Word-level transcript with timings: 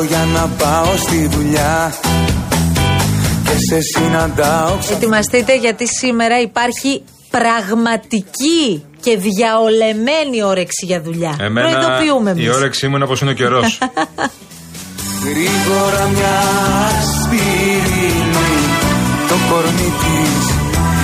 Φεύγω 0.00 0.14
για 0.14 0.40
να 0.40 0.48
πάω 0.48 0.96
στη 0.96 1.26
δουλειά 1.26 1.94
και 3.44 3.56
σε 3.68 3.80
συναντάω 3.80 4.78
Ετοιμαστείτε 4.90 5.56
γιατί 5.56 5.86
σήμερα 5.88 6.40
υπάρχει 6.40 7.02
πραγματική 7.30 8.84
και 9.00 9.16
διαολεμένη 9.16 10.42
όρεξη 10.42 10.86
για 10.86 11.00
δουλειά. 11.00 11.36
Προειδοποιούμε 11.36 12.30
εμείς. 12.30 12.44
η 12.44 12.48
όρεξή 12.48 12.88
μου 12.88 12.94
είναι 12.94 13.04
όπως 13.04 13.20
είναι 13.20 13.30
ο 13.30 13.34
καιρός. 13.34 13.78
Γρήγορα 15.24 16.08
μια 16.14 16.38
σπίρινη 17.22 18.52
Το 19.28 19.34
κορμί 19.50 19.92
της 20.00 20.44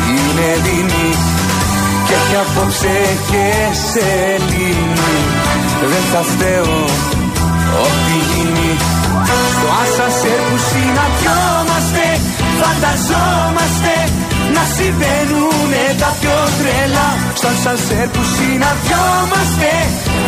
είναι 0.08 0.48
δεινή 0.62 1.10
Και 2.06 2.14
έχει 2.14 2.36
απόψε 2.36 2.96
και 3.30 3.48
σελήνη 3.90 5.16
Δεν 5.80 6.02
θα 6.12 6.22
φταίω 6.22 7.15
ό,τι 7.84 8.16
γίνει 8.30 8.70
Στο 9.54 9.68
άσασερ 9.82 10.38
που 10.48 10.56
συναντιόμαστε 10.70 12.04
Φανταζόμαστε 12.60 13.94
να 14.56 14.62
συμβαίνουνε 14.76 15.84
τα 16.02 16.10
πιο 16.20 16.38
τρελά 16.58 17.08
Στο 17.38 17.48
άσασερ 17.54 18.06
που 18.14 18.22
συναντιόμαστε 18.36 19.70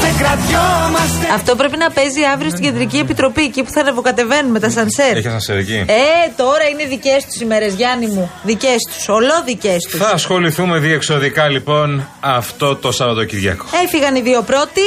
Δεν 0.02 0.12
κρατιόμαστε 0.20 1.24
Αυτό 1.38 1.52
πρέπει 1.60 1.76
να 1.76 1.90
παίζει 1.90 2.22
αύριο 2.32 2.50
στην 2.50 2.64
Κεντρική 2.64 2.98
Επιτροπή, 2.98 3.42
εκεί 3.42 3.62
που 3.62 3.70
θα 3.70 3.80
ανεβοκατεβαίνουμε 3.80 4.58
τα 4.60 4.70
σανσέρ. 4.70 5.16
Έχει 5.16 5.26
ασανσέρ 5.26 5.56
εκεί. 5.56 5.74
Ε, 5.74 6.30
τώρα 6.36 6.64
είναι 6.72 6.84
δικές 6.88 7.24
τους 7.24 7.40
ημέρε, 7.40 7.66
Γιάννη 7.66 8.06
μου. 8.06 8.30
Δικές 8.42 8.76
τους. 8.94 9.08
Ολό 9.08 9.42
δικές 9.44 9.82
τους. 9.90 10.00
Θα 10.00 10.10
ασχοληθούμε 10.10 10.78
διεξοδικά 10.78 11.48
λοιπόν 11.48 12.08
αυτό 12.20 12.76
το 12.76 12.92
Σαββατοκυριακό. 12.92 13.64
Έφυγαν 13.84 14.14
οι 14.16 14.20
δύο 14.20 14.42
πρώτοι. 14.42 14.82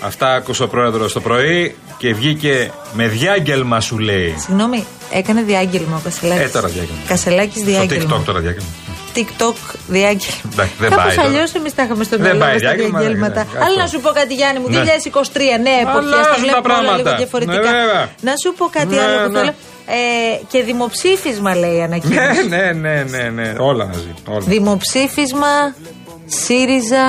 Αυτά 0.00 0.34
άκουσε 0.34 0.62
ο 0.62 0.68
πρόεδρος 0.68 1.12
το 1.12 1.20
πρωί 1.20 1.76
και 1.98 2.14
βγήκε 2.14 2.70
με 2.92 3.06
διάγγελμα 3.08 3.80
σου 3.80 3.98
λέει. 3.98 4.34
Συγγνώμη, 4.38 4.84
έκανε 5.12 5.42
διάγγελμα 5.42 5.96
ο 5.96 6.00
Κασελάκης. 6.04 6.44
Ε, 6.44 6.48
τώρα 6.48 6.68
διάγγελμα. 6.68 7.00
Κασελάκης 7.06 7.54
Στο 7.60 7.64
διάγγελμα. 7.70 8.16
TikTok 8.16 8.24
τώρα 8.24 8.38
διάγγελμα. 8.40 8.68
TikTok 9.14 9.74
διάγγελμα. 9.88 10.40
Εντάξει, 10.52 10.72
δεν 10.78 10.90
Κάπως 10.90 11.04
πάει 11.04 11.14
τώρα. 11.16 11.28
αλλιώς 11.28 11.52
εμείς 11.54 11.74
τα 11.74 11.82
είχαμε 11.82 12.04
στο 12.04 12.16
Δεν 12.16 12.24
μυαλό 12.24 12.40
πάει 12.40 12.52
μας 12.52 12.62
τα 12.62 12.68
διάγγελμα, 12.68 12.98
διαγγέλματα. 12.98 13.44
ναι, 13.44 13.50
Αλλά 13.58 13.64
αυτό. 13.66 13.80
να 13.80 13.86
σου 13.86 14.00
πω 14.00 14.10
κάτι, 14.10 14.34
Γιάννη 14.34 14.58
μου, 14.60 14.66
2023, 14.68 15.56
Ναι. 15.62 15.70
ναι, 15.70 15.74
εποχές, 15.80 16.10
τα 16.10 16.16
Αλλάζουν 16.16 16.32
τα 16.32 16.38
βλέπουμε 16.42 16.74
όλα 16.74 16.80
λίγο 16.80 16.92
πράγματα. 17.02 17.16
διαφορετικά. 17.16 17.60
Ναι, 17.60 17.78
βέβαια. 17.78 18.08
Να 18.20 18.32
σου 18.42 18.54
πω 18.58 18.64
κάτι 18.78 18.94
Ναι, 18.94 19.00
άλλο 19.02 19.16
που 19.26 19.32
ναι. 19.32 19.38
θέλω. 19.38 19.54
Ε, 19.86 20.40
και 20.50 20.62
δημοψήφισμα 20.62 21.54
λέει 21.56 21.70
η 21.74 21.76
Ναι, 21.76 21.82
ανακοίνωση. 21.82 22.48
ναι, 22.48 22.72
ναι, 22.72 22.96
ναι, 23.10 23.22
ναι. 23.38 23.48
Όλα 23.58 23.84
μαζί. 23.86 24.14
Όλα. 24.28 24.44
Δημοψήφισμα 24.54 25.52
ΣΥΡΙΖΑ 26.26 27.06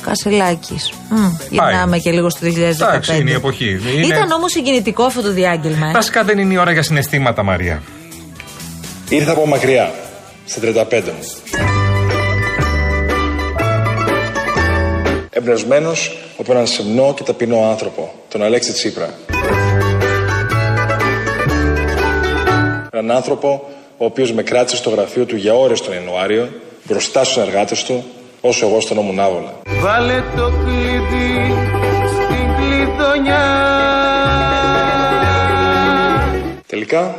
Κασελάκης. 0.00 0.92
Γυρνάμε 1.50 1.98
και 1.98 2.10
λίγο 2.10 2.30
στο 2.30 2.38
2015. 2.46 2.88
Εντάξει, 2.88 3.16
είναι 3.20 3.30
η 3.30 3.34
εποχή. 3.34 3.80
Είναι- 3.96 4.06
Ήταν 4.06 4.30
όμως 4.30 4.50
συγκινητικό 4.52 5.04
αυτό 5.04 5.22
το 5.22 5.32
διάγγελμα. 5.32 5.86
Ε. 5.88 5.92
Βασικά 5.92 6.24
δεν 6.24 6.38
είναι 6.38 6.52
η 6.52 6.56
ώρα 6.56 6.72
για 6.72 6.82
συναισθήματα, 6.82 7.42
Μαρία. 7.42 7.82
Ήρθα 9.08 9.32
από 9.32 9.46
μακριά, 9.46 9.92
στα 10.46 10.60
35 10.60 11.10
μου. 11.12 11.24
Εμπνευσμένος 15.30 16.16
από 16.38 16.52
έναν 16.52 16.66
σεμνό 16.66 17.14
και 17.16 17.22
ταπεινό 17.22 17.70
άνθρωπο, 17.70 18.12
τον 18.28 18.42
Αλέξη 18.42 18.72
Τσίπρα. 18.72 19.14
Έναν 22.92 23.10
άνθρωπο 23.16 23.68
ο 23.98 24.04
οποίος 24.04 24.32
με 24.32 24.42
κράτησε 24.42 24.76
στο 24.76 24.90
γραφείο 24.90 25.24
του 25.24 25.36
για 25.36 25.54
ώρες 25.54 25.80
τον 25.80 25.94
Ιανουάριο, 25.94 26.48
μπροστά 26.84 27.24
στους 27.24 27.36
εργάτες 27.42 27.82
του, 27.84 28.04
όσο 28.40 28.66
εγώ 28.66 28.80
στον 28.80 28.98
ώμουν 28.98 29.20
άβολα. 29.20 29.52
Βάλε 29.64 30.22
το 30.36 30.52
κλειδί 30.64 31.54
στην 32.06 32.54
κλειδονιά 32.56 33.46
Τελικά, 36.66 37.16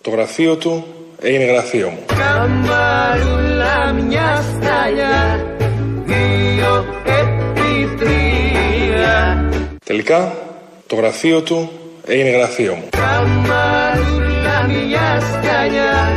το 0.00 0.10
γραφείο 0.10 0.56
του 0.56 0.84
έγινε 1.20 1.44
γραφείο 1.44 1.88
μου. 1.88 1.98
Καμαρούλα 2.06 3.92
μια 3.92 4.42
σταλιά 4.42 5.46
Δύο 6.04 6.84
επί 7.04 7.96
τρία 7.98 9.48
Τελικά, 9.84 10.32
το 10.86 10.96
γραφείο 10.96 11.40
του 11.40 11.70
έγινε 12.06 12.30
γραφείο 12.30 12.74
μου. 12.74 12.88
Καμαρούλα 12.90 14.62
μια 14.68 15.20
σταλιά 15.20 16.12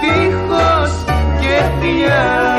Τείχος 0.00 1.04
και 1.40 1.62
φιλιά 1.80 2.49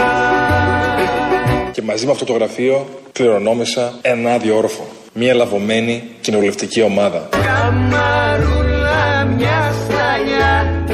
Και 1.72 1.82
μαζί 1.82 2.06
με 2.06 2.12
αυτό 2.12 2.26
το 2.26 2.34
γραφείο 2.34 2.88
κληρονόμησα 3.12 3.94
ένα 4.02 4.34
άδειο 4.34 4.58
όροφο. 4.58 4.88
Μια 5.14 5.34
λαβωμένη 5.34 6.04
κοινοβουλευτική 6.22 6.82
ομάδα. 6.82 7.30
Καμαρούλα 7.32 9.26
μια 9.26 9.74
σταλιά 9.84 10.86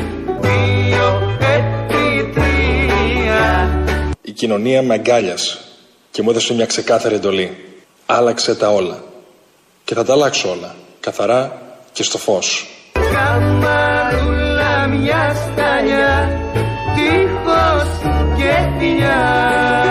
Δύο 0.42 1.36
επί 1.40 2.32
τρία 2.34 3.84
Η 4.22 4.32
κοινωνία 4.32 4.82
με 4.82 4.94
αγκάλιασε 4.94 5.58
και 6.12 6.22
μου 6.22 6.30
έδωσε 6.30 6.54
μια 6.54 6.66
ξεκάθαρη 6.66 7.16
εντολή. 7.16 7.58
Άλλαξε 8.06 8.56
τα 8.56 8.70
όλα. 8.70 9.04
Και 9.84 9.94
θα 9.94 10.04
τα 10.04 10.14
αλλάξω 10.14 10.50
όλα. 10.50 10.76
Καθαρά 11.00 11.62
και 11.92 12.04
στο 12.04 12.18
φως. 12.18 12.68
Καμαρούλα 12.94 14.88
μια 14.88 15.36
σταλιά 15.36 16.42
Τείχος 16.96 17.90
και 18.38 18.54
φιλιά 18.80 19.87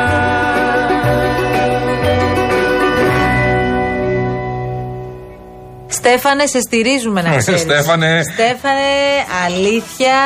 Στέφανε, 6.06 6.46
σε 6.46 6.60
στηρίζουμε 6.60 7.22
να 7.22 7.36
ξέρεις. 7.42 7.60
Στέφανε. 7.60 8.22
Στέφανε, 8.32 8.88
αλήθεια, 9.46 10.16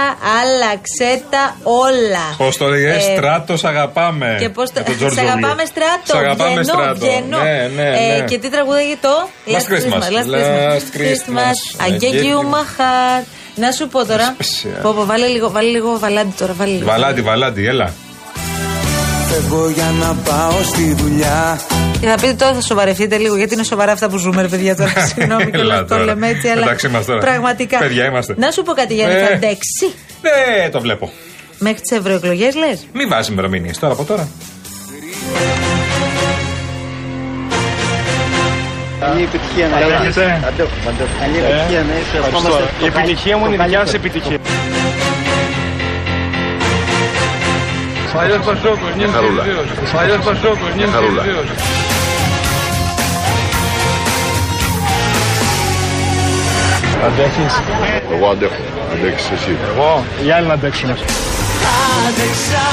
άλλαξε 0.41 1.23
τα 1.31 1.57
όλα. 1.63 2.27
Πώς 2.37 2.57
το 2.57 2.67
λέγε, 2.69 2.89
Ε, 2.91 3.01
στράτος 3.17 3.65
αγαπάμε. 3.65 4.37
Και 4.41 4.49
πώς 4.49 4.71
το. 4.73 4.79
Με 4.79 4.85
τον 4.85 4.93
Σε 4.93 4.99
Τζορτζούλιο. 4.99 5.31
αγαπάμε 5.31 5.65
στράτο. 5.65 6.05
Σε 6.13 6.17
αγαπάμε 6.17 6.49
βγαίνω, 6.61 6.65
στράτο. 6.65 6.95
βγαίνω. 6.95 7.39
Ναι, 7.43 7.69
ναι, 7.77 7.89
Ε, 7.89 8.17
ναι. 8.19 8.25
και 8.25 8.39
τι 8.39 8.51
τραγουδάγε 8.51 8.97
το; 9.01 9.15
Last 9.47 9.67
Christmas. 9.73 10.03
Last 10.17 10.29
Last 10.35 10.89
Christmas. 10.97 10.97
Christmas. 10.99 11.57
I 11.87 11.91
gave 12.03 12.23
you 12.29 12.39
my 12.55 12.65
heart. 12.81 13.25
Να 13.55 13.71
σου 13.71 13.89
πω 13.89 14.07
τώρα. 14.07 14.37
Special. 14.39 14.83
Πω, 14.83 14.93
πω, 14.97 15.05
βάλε 15.07 15.27
λίγο, 15.27 15.51
βάλε 15.51 15.69
λίγο 15.69 15.99
βαλάντι 15.99 16.35
τώρα. 16.39 16.53
Βάλε 16.57 16.73
λίγο. 16.73 16.85
Βαλάντι, 16.87 17.21
βαλάντι, 17.21 17.67
έλα. 17.67 17.93
Φεύγω 19.31 19.69
για 19.71 19.93
να 20.01 20.17
πάω 20.25 20.63
στη 20.63 20.95
δουλειά 20.95 21.61
Και 22.01 22.07
θα 22.07 22.15
πείτε 22.15 22.33
τώρα 22.33 22.55
θα 22.55 22.61
σοβαρευτείτε 22.61 23.17
λίγο, 23.17 23.37
γιατί 23.37 23.55
είναι 23.55 23.63
σοβαρά 23.63 23.93
αυτά 23.93 24.09
που 24.09 24.17
ζούμε, 24.17 24.43
ρε 24.43 24.49
παιδιά. 24.49 24.77
Τώρα 24.77 24.93
συγγνώμη 25.07 25.51
και 25.51 25.57
Έλα 25.57 25.79
το 25.79 25.85
τώρα. 25.85 26.05
λέμε 26.05 26.29
έτσι, 26.29 26.49
αλλά. 26.49 26.63
Εντάξει 26.63 26.87
είμαστε 26.87 27.13
τώρα. 27.13 27.25
Πραγματικά. 27.25 27.79
Παιδιά 27.79 28.05
είμαστε. 28.05 28.35
Να 28.39 28.51
σου 28.51 28.63
πω 28.63 28.73
κάτι, 28.73 28.95
Γιάννη, 28.95 29.15
Ε. 29.15 29.19
θα 29.27 29.27
αντέξει. 29.35 29.87
Ναι, 30.23 30.69
το 30.71 30.81
βλέπω. 30.81 31.11
Μέχρι 31.59 31.81
τις 31.81 31.99
ευρωεκλογές, 31.99 32.55
λες; 32.55 32.87
Μην 32.93 33.09
βάζεις 33.09 33.29
ημερομηνίες 33.33 33.79
τώρα 33.79 33.93
από 33.93 34.05
τώρα. 34.05 34.29
Καλή 39.01 39.23
επιτυχία 39.23 39.67
να 39.69 39.79
είσαι. 40.09 40.43
Αντέχουμε, 40.49 40.89
αντέχουμε. 40.89 41.21
Καλή 41.21 41.37
επιτυχία 41.39 41.83
να 41.89 41.95
είσαι. 42.01 42.17
Ευχόμαστε 42.27 42.63
Η 42.83 42.87
επιτυχία 42.87 43.37
μου 43.37 43.45
είναι 43.47 43.55
η 43.55 43.59
δικιά 43.65 43.87
σα 43.87 43.97
επιτυχία. 43.97 44.39
Παλιός 48.15 48.45
Πασόκος, 48.47 48.91
νιώθει 48.97 49.19
βεβαίως. 49.37 49.67
Παλιός 49.93 50.19
Πασόκος, 50.25 50.71
νιώθει 50.77 50.93
βεβαίως. 50.93 51.47
Αντέχεις; 57.07 57.55
Εγώ 58.15 58.29
αντέχω. 58.29 58.63
Αντέχεις 58.93 59.31
εσύ. 59.31 59.57
Εγώ. 59.71 60.05
Οι 60.27 60.31
άλλοι 60.31 60.47
να 60.47 60.53
αντέξουν. 60.53 60.91
Άντεξα 60.91 62.67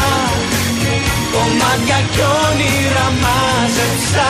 Κομμάτια 1.34 2.00
κι 2.12 2.22
όνειρα 2.46 3.08
μάζεψα 3.22 4.30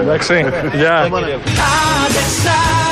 Εντάξει. 0.00 0.46
Γεια. 0.74 1.00
Άντεξα 1.00 2.83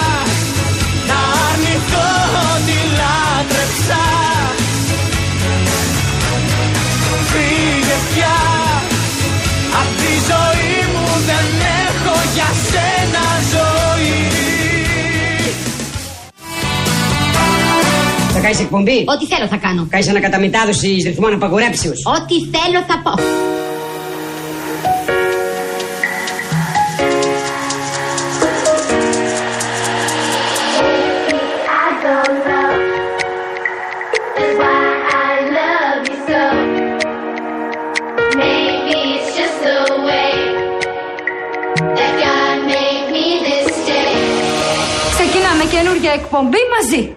κάνει 18.47 18.57
εκπομπή; 18.61 18.99
Ό,τι 19.15 19.25
θέλω 19.33 19.47
θα 19.47 19.57
κάνω. 19.57 19.87
Κάνει 19.91 20.09
ανακαταμετάδοση 20.09 20.89
ρυθμών 21.09 21.33
απαγορέψεως; 21.33 21.99
Ό,τι 22.17 22.37
θέλω 22.55 22.81
θα 22.89 22.97
πω. 23.05 23.13
Ξεκινά. 32.33 32.63
Ξεκινάμε 45.17 45.65
καινούργια 45.65 46.13
εκπομπή 46.13 46.59
μαζί. 46.75 47.17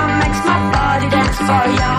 dance 1.11 1.37
for 1.47 1.65
ya. 1.79 1.93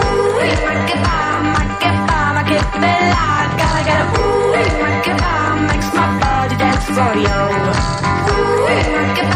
Ooh, 0.00 0.36
make 0.40 0.92
it 0.94 1.00
pop, 1.04 1.38
make 1.52 1.84
it 1.88 1.96
pop, 2.08 2.30
make 2.36 2.54
it 2.58 2.66
bella. 2.82 3.26
Gotta 3.60 3.80
get 3.88 4.00
a 4.02 4.06
ooh, 4.18 4.52
make 4.52 5.08
it 5.12 5.18
pop, 5.22 5.54
makes 5.68 5.90
my 5.98 6.06
body 6.20 6.56
dance 6.62 6.86
for 6.96 7.12
you. 7.24 7.40
Ooh, 8.32 8.64
make 8.66 9.18
it 9.22 9.31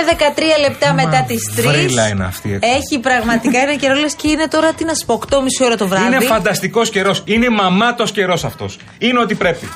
είναι 0.00 0.16
13 0.56 0.60
λεπτά 0.60 0.92
μετά 0.94 1.24
τις 1.26 1.52
3. 1.56 1.62
βρύλα 1.68 2.08
είναι 2.08 2.24
αυτή 2.24 2.52
έξω. 2.54 2.70
Έχει 2.76 3.00
πραγματικά 3.00 3.58
ένα 3.58 3.74
καιρό, 3.76 3.94
λες 3.94 4.14
και 4.14 4.28
είναι 4.30 4.48
τώρα 4.48 4.72
τι 4.72 4.84
να 4.84 4.94
σου 4.94 5.06
πω, 5.06 5.20
8.30 5.30 5.38
ώρα 5.64 5.76
το 5.76 5.88
βράδυ. 5.88 6.06
Είναι 6.06 6.20
φανταστικός 6.20 6.90
καιρός. 6.90 7.22
Είναι 7.24 7.48
μαμάτος 7.48 8.12
καιρός 8.12 8.44
αυτός. 8.44 8.78
Είναι 8.98 9.18
ό,τι 9.20 9.34
πρέπει. 9.34 9.68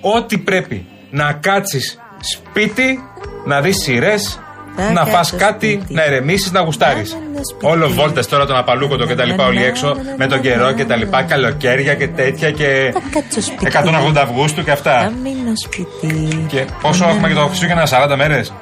Ό,τι 0.00 0.38
πρέπει. 0.38 0.86
Να 1.10 1.32
κάτσεις 1.32 1.98
σπίτι, 2.20 2.98
να 3.44 3.60
δεις 3.60 3.76
σειρές, 3.82 4.40
Θα 4.76 4.92
να 4.92 5.04
φας 5.04 5.30
κάτσω 5.30 5.36
κάτι, 5.46 5.72
σπίτι. 5.72 5.94
να 5.94 6.04
ηρεμήσει, 6.04 6.50
να 6.52 6.60
γουστάρεις. 6.60 7.12
Να, 7.12 7.18
να, 7.18 7.24
να, 7.24 7.40
σπίτι. 7.50 7.66
Όλο 7.66 7.88
βόλτες 7.88 8.26
τώρα 8.26 8.46
τον 8.46 8.56
απαλούκοτο 8.56 9.06
και 9.06 9.14
τα 9.14 9.24
λοιπά 9.24 9.46
όλοι 9.46 9.64
έξω 9.64 9.96
με 10.16 10.26
τον 10.26 10.40
καιρό 10.40 10.72
και 10.72 10.84
τα 10.84 10.96
λοιπά, 10.96 11.22
καλοκαίρια 11.22 11.94
και 11.94 12.08
τέτοια 12.08 12.50
και 12.50 12.90
Θα 12.92 13.02
κάτσω 13.10 13.40
σπίτι. 13.40 13.70
180 14.12 14.16
Αυγούστου 14.16 14.64
και 14.64 14.66
Θα 14.66 14.72
αυτά. 14.72 15.12
μείνω 15.22 15.52
σπίτι. 15.64 16.44
Και 16.48 16.64
πόσο 16.82 17.04
Να, 17.04 17.10
έχουμε 17.10 17.28
και 17.28 17.34
το 17.34 17.40
να, 17.40 17.46
Χριστούγεννα, 17.46 17.86
40 17.86 18.16
μέρες; 18.16 18.52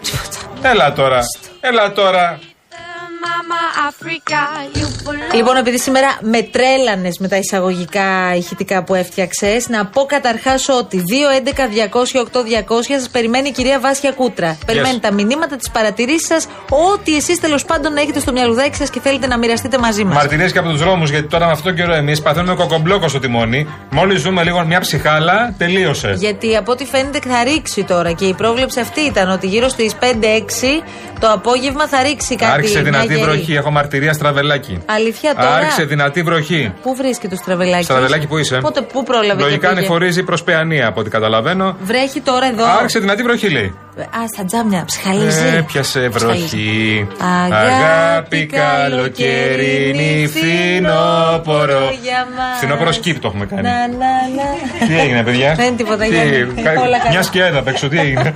Έλα 0.66 0.92
τώρα, 0.92 1.20
έλα 1.60 1.92
τώρα. 1.92 2.38
Λοιπόν, 5.34 5.56
επειδή 5.56 5.78
σήμερα 5.78 6.18
με 6.20 6.42
τρέλανες 6.42 7.18
με 7.18 7.28
τα 7.28 7.36
εισαγωγικά 7.36 8.34
ηχητικά 8.36 8.84
που 8.84 8.94
έφτιαξες, 8.94 9.68
να 9.68 9.86
πω 9.86 10.04
καταρχάς 10.04 10.68
ότι 10.68 11.02
2.11.200.8.200 11.10 12.98
σας 12.98 13.08
περιμένει 13.08 13.48
η 13.48 13.52
κυρία 13.52 13.80
Βάσια 13.80 14.12
Κούτρα. 14.12 14.58
Περιμένει 14.66 14.98
τα 14.98 15.12
μηνύματα, 15.12 15.56
τι 15.56 15.70
παρατηρήσει 15.72 16.26
σας, 16.26 16.46
ό,τι 16.68 17.16
εσείς 17.16 17.40
τέλος 17.40 17.64
πάντων 17.64 17.96
έχετε 17.96 18.20
στο 18.20 18.32
μυαλουδάκι 18.32 18.76
σας 18.76 18.90
και 18.90 19.00
θέλετε 19.00 19.26
να 19.26 19.38
μοιραστείτε 19.38 19.78
μαζί 19.78 20.04
μας. 20.04 20.14
Μαρτυρίε 20.14 20.50
και 20.50 20.58
από 20.58 20.68
τους 20.68 20.80
δρόμους, 20.80 21.10
γιατί 21.10 21.26
τώρα 21.28 21.46
με 21.46 21.52
αυτόν 21.52 21.74
τον 21.74 21.84
καιρό 21.84 21.94
εμείς 21.94 22.22
παθαίνουμε 22.22 22.54
κοκομπλόκο 22.54 23.08
στο 23.08 23.18
τιμόνι. 23.18 23.68
Μόλις 23.90 24.20
ζούμε 24.20 24.42
λίγο 24.42 24.64
μια 24.64 24.80
ψυχάλα, 24.80 25.54
τελείωσε. 25.58 26.14
Γιατί 26.16 26.56
από 26.56 26.72
ό,τι 26.72 26.84
φαίνεται 26.84 27.18
θα 27.28 27.44
ρίξει 27.44 27.84
τώρα 27.84 28.12
και 28.12 28.24
η 28.24 28.34
πρόβλεψη 28.34 28.80
αυτή 28.80 29.00
ήταν 29.00 29.30
ότι 29.30 29.46
γύρω 29.46 29.68
στις 29.68 29.94
5-6 29.94 30.82
το 31.20 31.30
απόγευμα 31.30 31.88
θα 31.88 32.02
ρίξει 32.02 32.36
κάτι. 32.36 32.52
Άρχισε 32.52 32.80
μια 32.80 32.90
δυνατή 32.90 33.14
γερή. 33.14 33.33
Βροχή. 33.34 33.54
Έχω 33.54 33.70
μαρτυρία 33.70 34.12
στραβελάκι. 34.12 34.82
Αλήθεια 34.86 35.34
τώρα; 35.34 35.54
Άρχισε 35.54 35.84
δυνατή 35.84 36.22
βροχή. 36.22 36.72
Πού 36.82 36.94
βρίσκει 36.94 37.28
το 37.28 37.36
στραβελάκι; 37.36 37.84
Στραβελάκι 37.84 38.26
που 38.26 38.38
είσαι; 38.38 38.58
Πότε, 38.60 38.80
πού 38.80 39.02
πρόλαβε 39.02 39.42
Λογικά 39.42 39.60
και 39.60 39.66
πήγε; 39.66 39.78
ανηφορίζει 39.78 40.22
προς 40.22 40.42
Παιανία 40.42 40.86
από 40.86 41.00
ό,τι 41.00 41.10
καταλαβαίνω. 41.10 41.76
Βρέχει 41.80 42.20
τώρα 42.20 42.46
εδώ. 42.46 42.64
Άρχισε 42.64 42.98
δυνατή 42.98 43.22
βροχή, 43.22 43.48
λέει. 43.50 43.74
Α, 44.00 44.20
στα 44.34 44.44
τζάμια, 44.44 44.84
ψυχαλίζει. 44.86 45.46
Έπιασε 45.56 46.08
βροχή. 46.08 47.06
Αγάπη 47.50 48.46
καλοκαιρινή, 48.46 50.26
φθινόπορο 50.26 51.80
για 52.02 52.26
μας. 52.36 52.56
Φθινόπορο 52.56 52.92
σκύπ 52.92 53.20
το 53.20 53.28
έχουμε 53.28 53.46
κάνει. 53.46 53.62
Να, 53.62 53.88
να, 53.88 54.12
να. 54.78 54.86
Τι 54.86 54.98
έγινε, 55.00 55.22
παιδιά; 55.22 55.54
Δεν 55.54 55.76
τίποτα, 55.76 56.04
Τι, 56.04 56.08
Γιάννη. 56.08 56.62
κα- 56.62 56.70
Όλα 56.70 56.98
καλά. 56.98 57.10
Μια 57.10 57.22
σκιάδα 57.22 57.58
απ' 57.58 57.68
έξω, 57.68 57.88
τι 57.88 57.98
έγινε; 57.98 58.32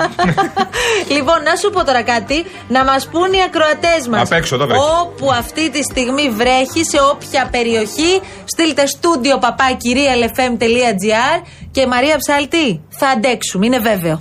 Λοιπόν, 1.17 1.43
να 1.43 1.57
σου 1.57 1.71
πω 1.71 1.85
τώρα 1.85 2.03
κάτι. 2.03 2.45
Να 2.69 2.85
μας 2.85 3.07
πούν 3.09 3.33
οι 3.33 3.43
ακροατές 3.47 4.09
μας. 4.11 4.21
Απ' 4.21 4.33
έξω, 4.33 4.55
εδώ 4.55 4.67
βρέχει. 4.67 4.81
Όπου 5.03 5.31
αυτή 5.33 5.71
τη 5.71 5.83
στιγμή 5.83 6.29
βρέχει, 6.31 6.85
σε 6.91 6.99
όποια 7.13 7.49
περιοχή, 7.51 8.21
στείλτε 8.45 8.87
στούντιο 8.87 9.39
παπάκι 9.39 9.97
realfm.gr 9.99 11.43
και 11.71 11.87
Μαρία 11.87 12.17
Ψάλτη, 12.17 12.81
θα 12.89 13.09
αντέξουμε, 13.09 13.67
είναι 13.67 13.79
βέβαιο. 13.79 14.21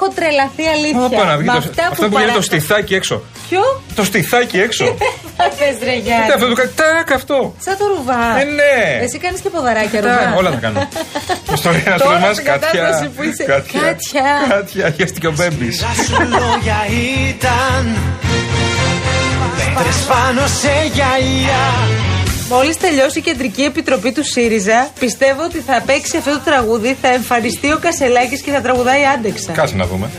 Έχω 0.00 0.08
τρελαθεί 0.14 0.64
αλήθεια. 0.76 1.00
Όπα, 1.04 1.24
να 1.30 1.36
βγει 1.36 1.46
Με 1.46 1.52
το- 1.52 1.58
αυτά 1.58 1.82
Αυτό 1.92 2.04
που 2.04 2.10
παρα- 2.12 2.18
γίνεται 2.24 2.38
το 2.40 2.44
στιθάκι 2.50 2.94
έξω. 2.94 3.16
Ποιο; 3.48 3.62
Το 3.94 4.04
στιθάκι 4.04 4.58
έξω. 4.66 4.84
Θα 5.40 5.44
θες, 5.58 5.76
ρε 5.88 5.94
Γιάννη; 6.04 6.26
Τι 6.26 6.32
αυτό 6.32 6.46
του 6.48 6.54
κάνει. 6.60 6.70
Τάκ 6.80 7.12
αυτό. 7.12 7.38
Σαν 7.64 7.76
το 7.80 7.84
ρουβά. 7.92 8.24
Ε, 8.40 8.44
ναι. 8.44 8.76
Εσύ 9.04 9.18
κάνεις 9.18 9.40
και 9.40 9.48
ποδαράκια 9.54 10.00
Τα- 10.02 10.08
ρουβά. 10.08 10.34
Όλα 10.40 10.50
θα 10.50 10.56
κάνω. 10.64 10.88
Πώ 11.46 11.54
το 11.64 11.70
λέει 11.70 11.82
ένας 11.86 12.00
Τώρα 12.02 12.16
φίλο 12.16 12.26
μα, 12.26 12.32
στην 12.32 12.44
κατάσταση 12.44 13.08
που 13.14 13.22
είσαι. 13.22 13.42
Κάτια. 13.44 13.82
Κάτια, 14.48 14.94
χαίστηκε 14.96 15.26
ο 15.26 15.32
Μπέμπη. 15.36 15.70
σου 15.72 16.16
λόγια 16.42 16.78
ήταν 17.28 17.82
Πέτρες 19.74 19.96
πάνω 20.12 20.46
σε 20.60 20.72
γυαλιά 20.94 21.64
Μόλις 22.48 22.76
τελειώσει 22.76 23.18
η 23.18 23.22
κεντρική 23.22 23.62
επιτροπή 23.62 24.12
του 24.12 24.24
ΣΥΡΙΖΑ, 24.24 24.88
πιστεύω 24.98 25.42
ότι 25.42 25.58
θα 25.66 25.82
παίξει 25.86 26.16
αυτό 26.16 26.30
το 26.30 26.38
τραγούδι, 26.44 26.96
θα 27.02 27.08
εμφανιστεί 27.08 27.72
ο 27.72 27.78
Κασελάκης 27.80 28.40
και 28.40 28.50
θα 28.50 28.60
τραγουδάει 28.60 29.04
άντεξα. 29.04 29.52
Κάτσε 29.52 29.74
να 29.76 29.86
δούμε. 29.86 30.10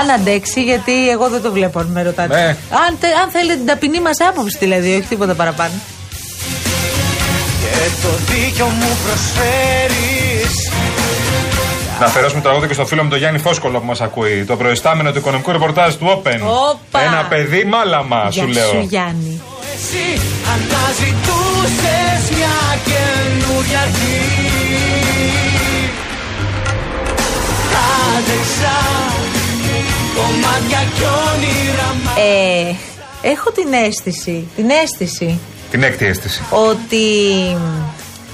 Αν 0.00 0.10
αντέξει, 0.10 0.62
γιατί 0.62 1.08
εγώ 1.10 1.28
δεν 1.28 1.42
το 1.42 1.52
βλέπω 1.52 1.78
αν 1.78 1.86
με 1.86 2.02
ρωτάτε. 2.02 2.34
Ναι. 2.34 2.46
Αν, 2.86 2.98
τε- 3.00 3.16
αν 3.22 3.30
θέλετε 3.30 3.56
την 3.56 3.66
ταπεινή 3.66 4.00
μας 4.00 4.16
άποψη 4.28 4.56
δηλαδή, 4.60 4.90
όχι 4.94 5.06
τίποτα 5.08 5.34
παραπάνω. 5.34 5.72
Και 7.60 7.90
το 8.02 8.08
δίκιο 8.32 8.66
μου 8.66 8.88
προσφέρεις 9.04 10.33
Να 12.00 12.06
αφιερώσουμε 12.06 12.40
το 12.40 12.46
τραγούδι 12.46 12.66
και 12.66 12.74
στο 12.74 12.86
φίλο 12.86 13.02
μου 13.02 13.08
τον 13.08 13.18
Γιάννη 13.18 13.38
Φόσκολο 13.38 13.78
που 13.80 13.86
μας 13.86 14.00
ακούει. 14.00 14.44
Το 14.44 14.56
προϊστάμενο 14.56 15.12
του 15.12 15.18
οικονομικού 15.18 15.52
ρεπορτάζ 15.52 15.94
του 15.94 16.06
Open. 16.22 16.38
Όπα. 16.70 17.00
Ένα 17.00 17.26
παιδί 17.28 17.64
μάλαμα, 17.64 18.30
σου 18.30 18.44
Γεια 18.48 18.62
σου 18.62 18.72
λέω. 18.74 18.82
Γιάννη. 18.82 19.40
Εσύ 19.74 20.20
αναζητούσες 20.52 22.36
μια 22.36 22.56
καινούργια 22.84 23.80
αρχή 23.80 24.20
Άντεξα 28.16 28.76
κομμάτια 30.16 30.82
κι 30.94 31.02
όνειρα 31.02 31.94
μα 32.04 32.10
Ε, 32.22 32.74
έχω 33.32 33.50
την 33.50 33.72
αίσθηση, 33.72 34.48
την 34.56 34.70
αίσθηση 34.70 35.38
Την 35.70 35.82
έκτη 35.82 36.06
αίσθηση. 36.06 36.42
ότι 36.50 37.06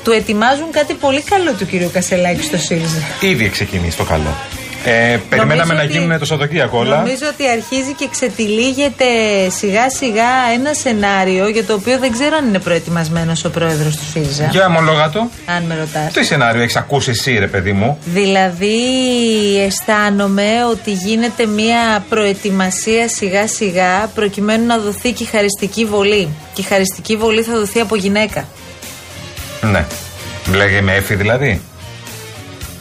του 0.05 0.11
ετοιμάζουν 0.11 0.71
κάτι 0.71 0.95
πολύ 0.95 1.23
καλό 1.23 1.53
του 1.59 1.67
κυρίου 1.67 1.91
Κασελάκη 1.93 2.43
στο 2.43 2.57
ΣΥΡΙΖΑ. 2.57 2.99
Ήδη 3.21 3.43
έχει 3.45 3.53
ξεκινήσει 3.53 3.97
το 3.97 4.05
καλό. 4.05 4.37
Ε, 4.85 5.19
περιμέναμε 5.29 5.75
να 5.75 5.83
ότι- 5.83 5.93
γίνουν 5.93 6.19
το 6.19 6.25
Σαββατοκύριακο 6.25 6.79
όλα. 6.79 6.97
Νομίζω 6.97 7.25
ότι 7.33 7.49
αρχίζει 7.49 7.93
και 7.99 8.09
ξετυλίγεται 8.11 9.05
σιγά 9.49 9.91
σιγά 9.91 10.29
ένα 10.55 10.75
σενάριο 10.75 11.49
για 11.49 11.65
το 11.65 11.75
οποίο 11.75 11.99
δεν 11.99 12.13
ξέρω 12.13 12.37
αν 12.37 12.47
είναι 12.49 12.59
προετοιμασμένος 12.59 13.45
ο 13.45 13.51
πρόεδρος 13.51 13.97
του 13.97 14.05
ΣΥΡΙΖΑ. 14.13 14.49
Για 14.51 14.67
ομολόγατο. 14.67 15.29
Αν 15.47 15.63
με 15.63 15.75
ρωτάς. 15.75 16.13
Τι 16.13 16.25
σενάριο 16.25 16.63
έχεις 16.63 16.77
ακούσει 16.77 17.11
εσύ, 17.11 17.39
ρε 17.39 17.47
παιδί 17.47 17.73
μου; 17.73 17.99
Δηλαδή 18.05 18.79
αισθάνομαι 19.67 20.49
ότι 20.71 20.93
γίνεται 20.93 21.47
μια 21.47 22.05
προετοιμασία 22.09 23.09
σιγά 23.09 23.49
σιγά 23.49 24.11
προκειμένου 24.15 24.67
να 24.67 24.79
δοθεί 24.79 25.13
και 25.13 25.23
η 25.23 25.27
χαριστική 25.27 25.85
βολή. 25.85 26.29
Και 26.55 26.61
η 26.61 26.65
χαριστική 26.65 27.17
βολή 27.17 27.43
θα 27.43 27.53
δοθεί 27.59 27.81
από 27.81 27.97
γυναίκα. 27.97 28.49
Ναι. 29.63 29.85
Λέγε 30.55 30.81
με 30.81 30.95
έφη 30.95 31.15
δηλαδή. 31.15 31.61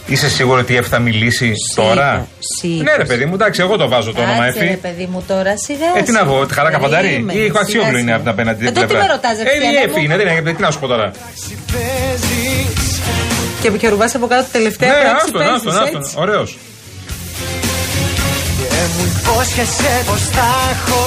Είσαι 0.05 0.29
σίγουρο 0.29 0.59
ότι 0.59 0.73
η 0.73 0.75
Εφη 0.75 0.89
θα 0.89 0.99
μιλήσει 0.99 1.53
τώρα; 1.75 2.27
σίγουρα. 2.59 2.83
Ναι, 2.83 2.95
ρε 2.97 3.05
παιδί 3.05 3.25
μου, 3.25 3.33
εντάξει, 3.33 3.61
εγώ 3.61 3.77
το 3.77 3.87
βάζω 3.87 4.13
το 4.13 4.21
όνομα 4.21 4.45
Κάτσε, 4.45 4.59
ρε 4.59 4.65
Εφη. 4.65 4.77
παιδί 4.77 5.07
μου 5.11 5.23
τώρα, 5.27 5.57
σιγά. 5.57 5.85
Ε, 5.97 6.01
τι 6.01 6.11
να 6.11 6.19
σιγά. 6.19 6.31
πω, 6.31 6.45
τη 6.45 6.53
χαρά 6.53 6.69
καφαντάρι. 6.71 7.07
Περίμενε, 7.07 7.39
Ή 7.39 7.45
η 7.45 7.49
Χατσιόγλου 7.55 7.85
σιγά, 7.87 7.89
είναι 7.89 7.99
σιγά. 7.99 8.13
από 8.15 8.21
την 8.23 8.31
απέναντι 8.31 8.65
Ε, 8.65 8.71
τότε 8.71 8.85
τι 8.87 8.93
με 8.93 9.05
ρωτάς, 9.13 9.35
ρε 9.37 9.41
Ε, 9.41 9.43
η 9.43 9.49
Χριστιανέ 9.49 9.79
Εφη 9.85 9.97
μου. 9.97 10.03
είναι, 10.03 10.15
δεν 10.17 10.27
είναι, 10.37 10.53
τι 10.53 10.61
να 10.61 10.71
σου 10.71 10.79
πω 10.79 10.87
τώρα. 10.87 11.11
Και, 13.61 13.69
και 13.69 13.89
ρουβάς 13.89 14.15
από 14.15 14.27
κάτω 14.27 14.45
τελευταία 14.51 14.89
Ναι, 14.91 14.99
πράξη 14.99 15.23
άστον, 15.25 15.41
παίζεις, 15.41 15.55
άστον, 15.55 15.83
άστον. 15.83 16.01
έτσι. 16.01 16.13
Ωραίος. 16.17 16.57
Και 18.57 18.75
μου 18.95 19.03
υπόσχεσαι 19.19 19.91
πως 20.07 20.21
θα 20.35 20.47
έχω 20.73 21.01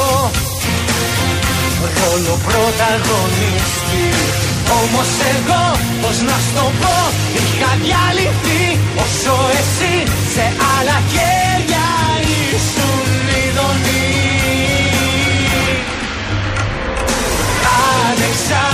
Ρόλο 1.99 2.35
πρωταγωνιστή 2.49 4.05
Όμως 4.81 5.11
εγώ 5.33 5.65
πως 6.03 6.17
να 6.29 6.37
στο 6.47 6.65
πω 6.81 6.97
Είχα 7.41 7.71
διαλυθεί 7.83 8.65
όσο 9.05 9.35
εσύ 9.59 9.95
Σε 10.35 10.45
άλλα 10.75 10.99
χέρια 11.13 11.87
ήσουν 12.53 13.09
ειδονή 13.41 14.11
Άνοιξα 18.03 18.65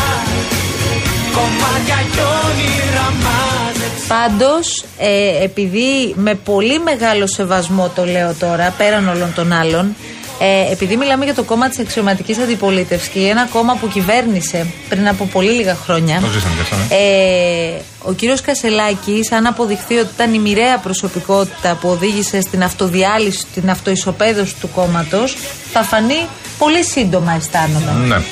Κομμάτια 1.37 2.01
κι 2.13 2.21
όνειρα 2.45 3.07
μάζεψα. 3.25 4.07
Πάντως, 4.09 4.85
ε, 4.99 5.45
επειδή 5.45 6.15
με 6.17 6.35
πολύ 6.35 6.79
μεγάλο 6.79 7.27
σεβασμό 7.27 7.93
το 7.95 8.05
λέω 8.05 8.35
τώρα, 8.39 8.75
πέραν 8.79 9.09
όλων 9.09 9.33
των 9.35 9.53
άλλων, 9.53 9.95
ε, 10.39 10.73
επειδή 10.73 10.97
μιλάμε 10.97 11.25
για 11.25 11.35
το 11.35 11.43
κόμμα 11.43 11.69
της 11.69 11.79
αξιωματικής 11.79 12.39
αντιπολίτευσης 12.39 13.09
και 13.09 13.19
για 13.19 13.31
ένα 13.31 13.47
κόμμα 13.47 13.77
που 13.81 13.89
κυβέρνησε 13.89 14.67
πριν 14.89 15.09
από 15.09 15.25
πολύ 15.25 15.51
λίγα 15.51 15.75
χρόνια. 15.75 16.21
Το 16.21 16.27
ζήσαμε 16.27 16.55
κι 16.55 16.61
αυτό, 16.61 16.77
ναι. 16.77 16.85
Ε, 16.91 17.81
ο 18.03 18.13
κύριος 18.13 18.41
Κασελάκης 18.41 19.33
αν 19.33 19.47
αποδειχθεί 19.47 19.97
ότι 19.97 20.09
ήταν 20.15 20.35
η 20.35 20.39
μοιραία 20.39 20.79
προσωπικότητα 20.79 21.79
που 21.81 21.89
οδήγησε 21.89 22.41
στην 22.41 22.63
αυτοδιάλυση, 22.63 23.39
στην 23.39 23.71
αυτοισοπαίδωση 23.71 24.55
του 24.61 24.71
κόμματος 24.71 25.37
θα 25.73 25.83
φανεί 25.83 26.27
πολύ 26.59 26.85
σύντομα 26.85 27.33
αισθάνομαι. 27.33 28.07
Ναι. 28.07 28.23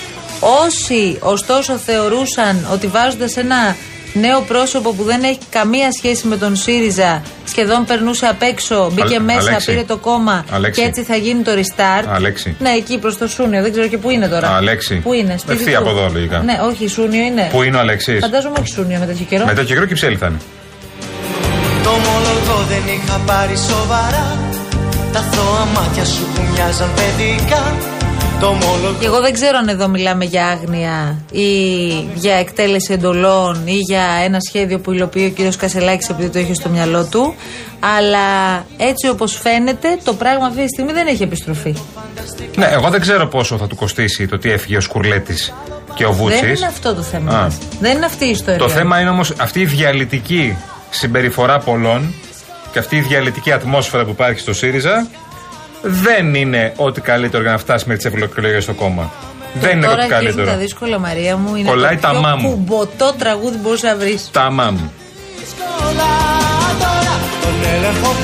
Όσοι 0.40 1.18
ωστόσο 1.20 1.76
θεωρούσαν 1.76 2.66
ότι 2.72 2.86
βάζοντας 2.86 3.36
ένα 3.36 3.76
νέο 4.20 4.40
πρόσωπο 4.40 4.92
που 4.92 5.02
δεν 5.02 5.22
έχει 5.22 5.38
καμία 5.50 5.92
σχέση 5.92 6.26
με 6.26 6.36
τον 6.36 6.56
ΣΥΡΙΖΑ 6.56 7.22
σχεδόν 7.48 7.84
περνούσε 7.84 8.26
απ' 8.26 8.42
έξω, 8.42 8.90
μπήκε 8.92 9.14
Αλ- 9.14 9.24
μέσα, 9.24 9.38
Αλέξη. 9.48 9.66
πήρε 9.70 9.82
το 9.82 9.96
κόμμα 9.96 10.44
Αλέξη. 10.50 10.80
και 10.80 10.86
έτσι 10.86 11.02
θα 11.02 11.16
γίνει 11.16 11.42
το 11.42 11.50
restart. 11.54 12.04
Αλέξη. 12.12 12.56
Ναι, 12.58 12.70
εκεί 12.70 12.98
προς 12.98 13.18
το 13.18 13.26
Σούνιο, 13.28 13.62
δεν 13.62 13.70
ξέρω 13.72 13.86
και 13.86 13.98
πού 13.98 14.10
είναι 14.10 14.28
τώρα. 14.28 14.48
Αλέξη. 14.56 14.94
Πού 14.94 15.12
είναι, 15.12 15.36
στη 15.36 15.52
Ευθεία 15.52 15.78
Βυθού. 15.78 15.90
από 15.90 15.98
εδώ, 16.00 16.10
λογικά. 16.12 16.38
Ναι, 16.38 16.58
όχι, 16.70 16.88
Σούνιο 16.88 17.22
είναι. 17.24 17.48
Πού 17.52 17.62
είναι 17.62 17.76
ο 17.76 17.80
Αλέξης; 17.80 18.18
Φαντάζομαι 18.20 18.54
όχι 18.58 18.68
Σούνιο 18.68 18.98
με 18.98 19.06
τέτοιο 19.06 19.24
καιρό. 19.28 19.44
Μετά 19.44 19.64
και 19.64 19.72
καιρό 19.74 19.86
κυψέλη 19.86 20.16
θα 20.16 20.26
είναι. 20.26 20.38
Το 21.82 21.90
ομολογώ 21.90 22.64
δεν 22.68 22.82
είχα 22.94 23.20
πάρει 23.26 23.56
σοβαρά 23.56 24.38
Τα 25.12 25.20
θώα 25.20 25.66
μάτια 25.74 26.04
σου 26.04 26.22
που 26.34 26.40
μοιάζαν 26.52 26.90
παιδικά 26.94 27.62
Το 27.64 27.82
ομολογώ 27.82 27.95
Και 29.00 29.06
εγώ 29.06 29.20
δεν 29.20 29.32
ξέρω 29.32 29.58
αν 29.58 29.68
εδώ 29.68 29.88
μιλάμε 29.88 30.24
για 30.24 30.46
άγνοια 30.46 31.22
ή 31.30 31.48
για 32.14 32.34
εκτέλεση 32.34 32.92
εντολών 32.92 33.62
ή 33.64 33.76
για 33.76 34.02
ένα 34.24 34.38
σχέδιο 34.48 34.78
που 34.78 34.92
υλοποιεί 34.92 35.28
ο 35.30 35.34
κύριος 35.34 35.56
Κασελάκης 35.56 36.08
επειδή 36.08 36.28
το 36.28 36.38
έχει 36.38 36.54
στο 36.54 36.68
μυαλό 36.68 37.04
του. 37.04 37.34
Αλλά 37.96 38.56
έτσι 38.76 39.08
όπως 39.08 39.38
φαίνεται, 39.38 39.98
το 40.04 40.14
πράγμα 40.14 40.46
αυτή 40.46 40.62
τη 40.62 40.68
στιγμή 40.68 40.92
δεν 40.92 41.06
έχει 41.06 41.22
επιστροφή. 41.22 41.74
Ναι, 42.56 42.66
εγώ 42.66 42.90
δεν 42.90 43.00
ξέρω 43.00 43.26
πόσο 43.26 43.56
θα 43.56 43.66
του 43.66 43.76
κοστίσει 43.76 44.26
το 44.26 44.38
τι 44.38 44.50
έφυγε 44.50 44.76
ο 44.76 44.80
Σκουρλέτης 44.80 45.54
και 45.94 46.04
ο 46.04 46.12
Βούτσης. 46.12 46.40
Δεν 46.40 46.54
είναι 46.54 46.66
αυτό 46.66 46.94
το 46.94 47.02
θέμα. 47.02 47.38
Α. 47.38 47.42
μας. 47.42 47.58
Δεν 47.80 47.96
είναι 47.96 48.06
αυτή 48.06 48.26
η 48.26 48.30
ιστορία. 48.30 48.58
Το 48.58 48.68
θέμα 48.68 49.00
είναι 49.00 49.10
όμως 49.10 49.32
αυτή 49.38 49.60
η 49.60 49.64
διαλυτική 49.64 50.56
συμπεριφορά 50.90 51.58
πολλών 51.58 52.14
και 52.72 52.78
αυτή 52.78 52.96
η 52.96 53.00
διαλυτική 53.00 53.52
ατμόσφαιρα 53.52 54.04
που 54.04 54.10
υπάρχει 54.10 54.40
στο 54.40 54.52
ΣΥΡΙΖΑ 54.52 55.06
δεν 55.82 56.34
είναι 56.34 56.72
ό,τι 56.76 57.00
καλύτερο 57.00 57.42
για 57.42 57.52
να 57.52 57.58
φτάσει 57.58 57.84
με 57.88 57.96
τι 57.96 58.08
εκλογέ 58.22 58.60
στο 58.60 58.72
κόμμα. 58.72 59.10
Και 59.52 59.58
δεν 59.58 59.76
είναι 59.76 59.86
τώρα 59.86 59.92
ό,τι 59.92 60.02
αρχίζουν 60.02 60.24
καλύτερο. 60.24 60.50
τα 60.50 60.56
δύσκολα, 60.56 60.98
Μαρία 60.98 61.36
μου. 61.36 61.56
Είναι 61.56 61.68
Κολλάει 61.68 61.94
το 61.94 62.00
τα 62.00 62.10
πιο 62.10 62.20
μάμ. 62.20 62.42
κουμποτό 62.42 63.12
τραγούδι 63.18 63.56
που 63.56 63.62
μπορούσε 63.62 63.86
να 63.86 63.96
βρεις. 63.96 64.30
Τα 64.32 64.50
μάμ. 64.50 64.76
όλα 65.88 66.10
τώρα 66.78 67.14
Τον 67.42 67.70
έλεγχο 67.74 68.14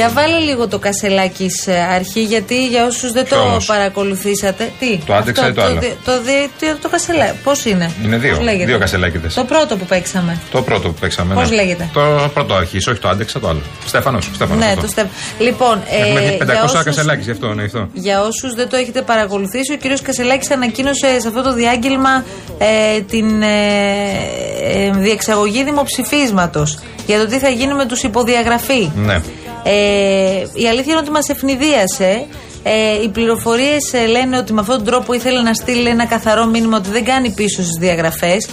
Για 0.00 0.08
βάλε 0.08 0.38
λίγο 0.38 0.68
το 0.68 0.78
κασελάκι 0.78 1.50
αρχή, 1.94 2.22
γιατί 2.22 2.66
για 2.66 2.84
όσους 2.84 3.12
δεν 3.12 3.24
Ποιο 3.24 3.36
το 3.36 3.42
όμως; 3.42 3.66
παρακολουθήσατε. 3.66 4.72
Τι, 4.78 4.98
Το 5.06 5.14
άντεξα 5.14 5.48
ή 5.48 5.52
το 5.52 5.62
άλλο; 5.62 5.80
Το, 5.80 6.12
το, 6.12 6.20
το, 6.60 6.76
το 6.82 6.88
κασελάκι. 6.88 7.38
Πώς 7.44 7.64
είναι, 7.64 7.90
Είναι 8.04 8.16
δύο. 8.16 8.34
Πώς 8.34 8.44
λέγεται; 8.44 8.64
Δύο 8.64 8.78
κασελάκιδες. 8.78 9.34
Το 9.34 9.44
πρώτο 9.44 9.76
που 9.76 9.84
παίξαμε. 9.84 10.38
Το 10.50 10.62
πρώτο 10.62 10.88
που 10.88 10.94
παίξαμε. 11.00 11.34
Πώς 11.34 11.50
ναι. 11.50 11.54
λέγεται; 11.56 11.88
Το 11.92 12.30
πρώτο 12.34 12.54
αρχής, 12.54 12.86
όχι 12.86 12.98
το 12.98 13.08
άντεξα, 13.08 13.40
το 13.40 13.48
άλλο. 13.48 13.60
Στέφανος. 13.86 14.30
Στέφανος 14.34 14.64
ναι, 14.64 14.70
αυτό. 14.70 14.80
το 14.80 14.86
στεφ... 14.86 15.06
Λοιπόν, 15.38 15.82
Έχουμε 15.90 16.20
ε, 16.20 16.30
δει 16.30 16.38
500 16.42 16.44
για 16.44 16.62
όσους- 16.64 16.82
κασελάκι 16.82 17.22
γι' 17.22 17.30
αυτό, 17.30 17.54
ναι, 17.54 17.64
αυτό. 17.64 17.88
Για 17.92 18.22
όσους 18.22 18.54
δεν 18.54 18.68
το 18.68 18.76
έχετε 18.76 19.02
παρακολουθήσει, 19.02 19.72
ο 19.72 19.76
κύριος 19.76 20.02
Κασελάκης 20.02 20.50
ανακοίνωσε 20.50 21.20
σε 21.20 21.28
αυτό 21.28 21.42
το 21.42 21.52
διάγγελμα 21.52 22.24
ε, 22.58 23.00
την 23.00 23.42
ε, 23.42 23.46
ε, 24.62 24.90
διεξαγωγή 24.90 25.64
δημοψηφίσματος 25.64 26.78
για 27.06 27.18
το 27.18 27.26
τι 27.26 27.38
θα 27.38 27.48
γίνει 27.48 27.74
με 27.74 27.86
τους 27.86 28.02
υποδιαγραφή. 28.02 28.90
Ναι. 28.96 29.20
Ε, 29.62 29.70
η 30.52 30.68
αλήθεια 30.68 30.92
είναι 30.92 31.00
ότι 31.00 31.10
μας 31.10 31.28
ευνηδίασε. 31.28 32.26
Ε, 32.62 33.02
οι 33.02 33.08
πληροφορίες 33.08 33.92
λένε 34.08 34.36
ότι 34.38 34.52
με 34.52 34.60
αυτόν 34.60 34.76
τον 34.76 34.84
τρόπο 34.86 35.12
ήθελε 35.12 35.40
να 35.42 35.54
στείλει 35.54 35.88
ένα 35.88 36.06
καθαρό 36.06 36.44
μήνυμα 36.46 36.76
ότι 36.76 36.90
δεν 36.90 37.04
κάνει 37.04 37.30
πίσω 37.30 37.62
στις 37.62 37.76
διαγραφές. 37.80 38.48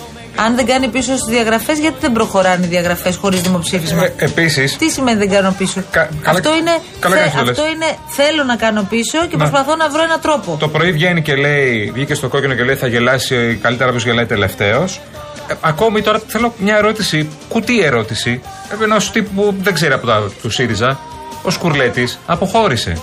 Αν 0.45 0.55
δεν 0.55 0.65
κάνει 0.65 0.87
πίσω 0.87 1.11
στις 1.17 1.33
διαγραφές, 1.33 1.79
γιατί 1.79 1.95
δεν 2.01 2.11
προχωράνε 2.11 2.65
οι 2.65 2.69
διαγραφές 2.69 3.15
χωρίς 3.15 3.41
δημοψήφισμα; 3.41 4.03
Ε, 4.03 4.13
Επίσης, 4.17 4.77
Τι 4.77 4.89
σημαίνει 4.89 5.17
δεν 5.17 5.29
κάνω 5.29 5.55
πίσω; 5.57 5.83
Κα- 5.91 6.09
καλά- 6.21 6.37
αυτό 6.37 6.55
είναι, 6.55 6.71
καλά 6.99 7.15
θε- 7.15 7.23
κάνεις 7.23 7.31
και 7.33 7.37
το 7.39 7.45
λες. 7.45 7.57
αυτό 7.59 7.71
είναι 7.73 7.85
θέλω 8.07 8.43
να 8.43 8.55
κάνω 8.55 8.87
πίσω 8.89 9.17
και 9.29 9.37
Να. 9.37 9.37
προσπαθώ 9.37 9.75
να 9.75 9.89
βρω 9.89 10.03
έναν 10.03 10.19
τρόπο. 10.21 10.57
το 10.59 10.67
πρωί 10.67 10.91
βγαίνει 10.91 11.21
και 11.21 11.35
λέει, 11.35 11.91
βγήκε 11.93 12.13
στο 12.13 12.27
κόκκινο 12.27 12.53
και 12.53 12.63
λέει 12.63 12.75
θα 12.75 12.87
γελάσει 12.87 13.59
καλύτερα 13.61 13.91
που 13.91 13.97
γελάει 13.97 14.25
τελευταίος. 14.25 15.01
Ε, 15.49 15.53
ακόμη 15.61 16.01
τώρα 16.01 16.21
θέλω 16.27 16.53
μια 16.57 16.75
ερώτηση, 16.77 17.29
κουτί 17.49 17.81
ερώτηση, 17.83 18.41
ενό 18.83 18.95
τύπου 19.11 19.31
που 19.35 19.55
δεν 19.61 19.73
ξέρει 19.73 19.93
από 19.93 20.07
τα 20.07 20.31
του 20.41 20.49
ΣΥΡΙΖΑ. 20.49 20.99
Ο 21.43 21.49
Σκουρλέτης 21.49 22.19
αποχώρησε. 22.25 22.97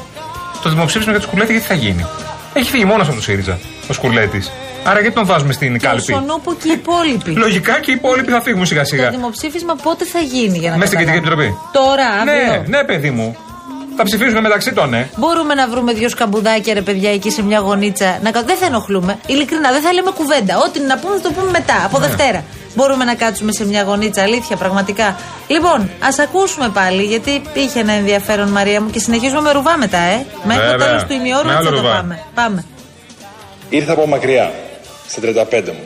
Το 0.63 0.69
δημοψήφισμα 0.71 1.11
για 1.13 1.21
τον 1.21 1.29
Σκουρλέτη 1.29 1.53
γιατί 1.53 1.67
θα 1.67 1.75
γίνει; 1.75 2.07
Έχει 2.53 2.71
φύγει 2.71 2.85
μόνος 2.85 3.07
από 3.07 3.17
το 3.17 3.23
ΣΥΡΙΖΑ 3.23 3.59
ο 3.89 3.93
Σκουρλέτης. 3.93 4.51
Άρα 4.85 5.01
γιατί 5.01 5.15
τον 5.15 5.27
βάζουμε 5.27 5.53
στην 5.53 5.79
Και 5.79 5.87
ο 5.87 5.89
κάλπη; 5.89 6.13
Σονούπο 6.13 6.55
και 6.63 6.69
οι 6.69 6.73
υπόλοιποι. 6.73 7.31
Λογικά 7.31 7.81
και 7.81 7.91
οι 7.91 7.95
υπόλοιποι 7.95 8.31
θα 8.31 8.41
φύγουν 8.41 8.67
σιγά 8.67 8.81
Το 8.81 8.87
σιγά. 8.87 9.11
δημοψήφισμα 9.11 9.75
πότε 9.83 10.05
θα 10.05 10.19
γίνει 10.19 10.59
για 10.59 10.71
να 10.71 10.77
Μέσα 10.77 10.87
στην 10.93 10.99
καταλάβω. 11.07 11.31
Κεντρική 11.31 11.49
Επιτροπή. 11.49 11.71
Τώρα, 11.73 12.07
αύριο. 12.21 12.63
Ναι, 12.63 12.77
ναι, 12.79 12.85
παιδί 12.85 13.11
μου. 13.11 13.37
Θα 13.97 14.03
ψηφίσουμε 14.05 14.41
μεταξύ 14.41 14.73
των, 14.73 14.89
ναι. 14.89 15.09
Μπορούμε 15.17 15.55
να 15.55 15.69
βρούμε 15.69 15.93
δύο 15.93 16.09
σκαμπουδάκια 16.09 16.75
ρε 16.75 16.81
παιδιά 16.83 17.13
εκεί 17.13 17.31
σε 17.31 17.43
μια 17.43 17.59
γωνίτσα. 17.59 18.19
Να... 18.23 18.31
κα- 18.31 18.43
Δεν 18.43 18.57
θα 18.57 18.67
ενοχλούμε. 18.67 19.19
Ειλικρινά, 19.27 19.71
δεν 19.73 19.83
θα 19.83 19.93
λέμε 19.93 20.11
κουβέντα. 20.11 20.59
Ό,τι 20.67 20.81
να 20.81 20.99
πούμε 20.99 21.15
θα 21.17 21.21
το 21.29 21.31
πούμε 21.33 21.51
μετά, 21.51 21.85
από 21.85 21.99
Ναι. 21.99 22.07
Δευτέρα. 22.07 22.45
Μπορούμε 22.75 23.05
να 23.05 23.15
κάτσουμε 23.15 23.53
σε 23.53 23.67
μια 23.67 23.83
γωνίτσα, 23.83 24.23
αλήθεια, 24.23 24.57
πραγματικά. 24.57 25.17
Λοιπόν, 25.47 25.91
ας 26.01 26.19
ακούσουμε 26.19 26.69
πάλι, 26.69 27.03
γιατί 27.03 27.43
είχε 27.55 27.81
ένα 27.81 27.93
ενδιαφέρον 27.93 28.49
Μαρία 28.49 28.81
μου 28.83 28.91
και 28.91 28.99
συνεχίζουμε 28.99 29.41
με 29.41 29.53
ρουβά 29.53 29.77
μετά, 29.79 29.99
ε. 29.99 30.25
Μέχρι 30.45 30.63
το 30.63 30.71
Βέβαια. 30.71 30.87
τέλος 30.87 31.05
του 31.05 31.13
ημιώρου 31.13 31.47
Με 31.49 31.53
έτσι 31.55 31.67
άλλο 31.67 31.77
θα 31.77 31.83
το 31.83 31.89
ρουβά. 31.89 31.95
πάμε. 32.01 32.23
Πάμε. 32.35 32.65
Ήρθα 33.69 33.93
από 33.93 34.07
μακριά, 34.07 34.53
στα 35.09 35.21
35 35.21 35.63
μου. 35.67 35.85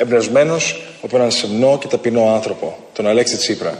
Εμπνευσμένος 0.00 0.82
από 1.02 1.16
έναν 1.16 1.30
σεμνό 1.30 1.78
και 1.80 1.86
ταπεινό 1.86 2.34
άνθρωπο, 2.34 2.76
τον 2.92 3.06
Αλέξη 3.06 3.36
Τσίπρα. 3.36 3.78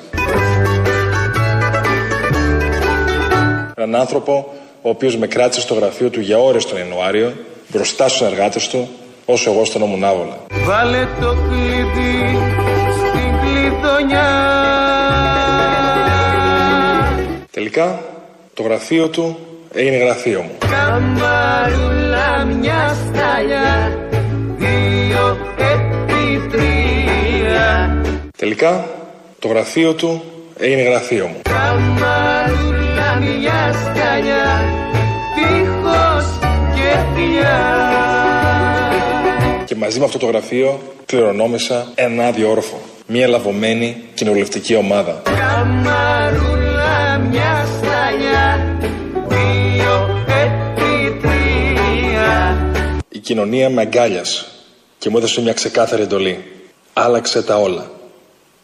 Έναν 3.76 3.94
άνθρωπο 3.94 4.52
ο 4.82 4.88
οποίος 4.88 5.16
με 5.16 5.26
κράτησε 5.26 5.60
στο 5.60 5.74
γραφείο 5.74 6.10
του 6.10 6.20
για 6.20 6.38
ώρες 6.38 6.66
τον 6.66 6.78
Ιανουάριο, 6.78 7.32
μπροστά 7.68 8.08
στους 8.08 8.20
εργάτες 8.20 8.68
του, 8.68 8.88
όσο 9.24 9.50
εγώ 9.50 9.64
στον 9.64 9.82
ήμουν 9.82 10.04
άβολα. 10.04 10.38
Βάλε 10.50 11.06
το 11.20 11.36
κλειδί 11.48 12.38
στην 12.96 13.38
κλειδονιά 13.40 14.28
Τελικά, 17.50 18.00
το 18.54 18.62
γραφείο 18.62 19.08
του 19.08 19.38
έγινε 19.74 19.96
γραφείο 19.96 20.42
μου. 20.42 20.50
Καμπαρούλα 20.58 22.44
μια 22.44 22.96
σταλιά 23.06 24.07
Τελικά, 28.38 28.88
το 29.38 29.48
γραφείο 29.48 29.94
του 29.94 30.22
έγινε 30.58 30.82
γραφείο 30.82 31.26
μου. 31.26 31.40
Καμπαρούλα 31.42 33.16
μια 33.20 33.72
σταλιά 33.72 34.64
Τείχος 35.34 36.38
και 36.74 36.96
φιλιά 37.14 37.60
Και 39.64 39.74
μαζί 39.74 39.98
με 39.98 40.04
αυτό 40.04 40.18
το 40.18 40.26
γραφείο 40.26 40.80
κληρονόμησα 41.06 41.92
ένα 41.94 42.26
άδειο 42.26 42.50
όροφο. 42.50 42.80
Μια 43.06 43.28
λαβωμένη 43.28 43.96
κοινοβουλευτική 44.14 44.74
ομάδα. 44.74 45.22
Καμαρούλα 45.24 47.18
μια 47.18 47.66
σταλιά 47.78 48.76
Δύο 49.28 50.24
επί 53.10 53.18
κοινωνία 53.18 53.70
με 53.70 53.80
αγκάλιασε 53.80 54.44
και 54.98 55.10
μου 55.10 55.16
έδωσε 55.16 55.40
μια 55.40 55.52
ξεκάθαρη 55.52 56.02
εντολή. 56.02 56.44
Άλλαξε 56.92 57.42
τα 57.42 57.56
όλα. 57.56 57.96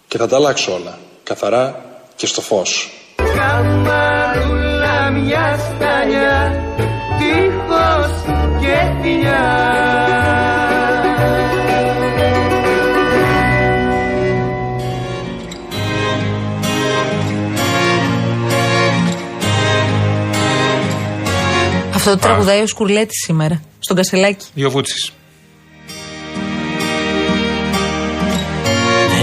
Και 0.08 0.18
θα 0.18 0.28
τα 0.28 0.37
αλλάξω 0.37 0.73
όλα. 0.73 0.99
Καθαρά 1.23 1.84
και 2.16 2.26
στο 2.26 2.40
φως. 2.40 2.90
Καμαρούλα 3.16 5.11
μια 5.11 5.58
σταλιά 5.58 6.64
Τείχος 7.18 8.25
και 8.61 9.02
θηλιά 9.02 9.73
Αυτό 22.06 22.16
το 22.16 22.23
τραγουδάει 22.26 22.61
ο 22.61 22.66
Σκουρλέτης 22.66 23.23
σήμερα. 23.25 23.62
Στον 23.78 23.96
Κασελάκι. 23.96 24.46
Ιωβούτση. 24.54 25.12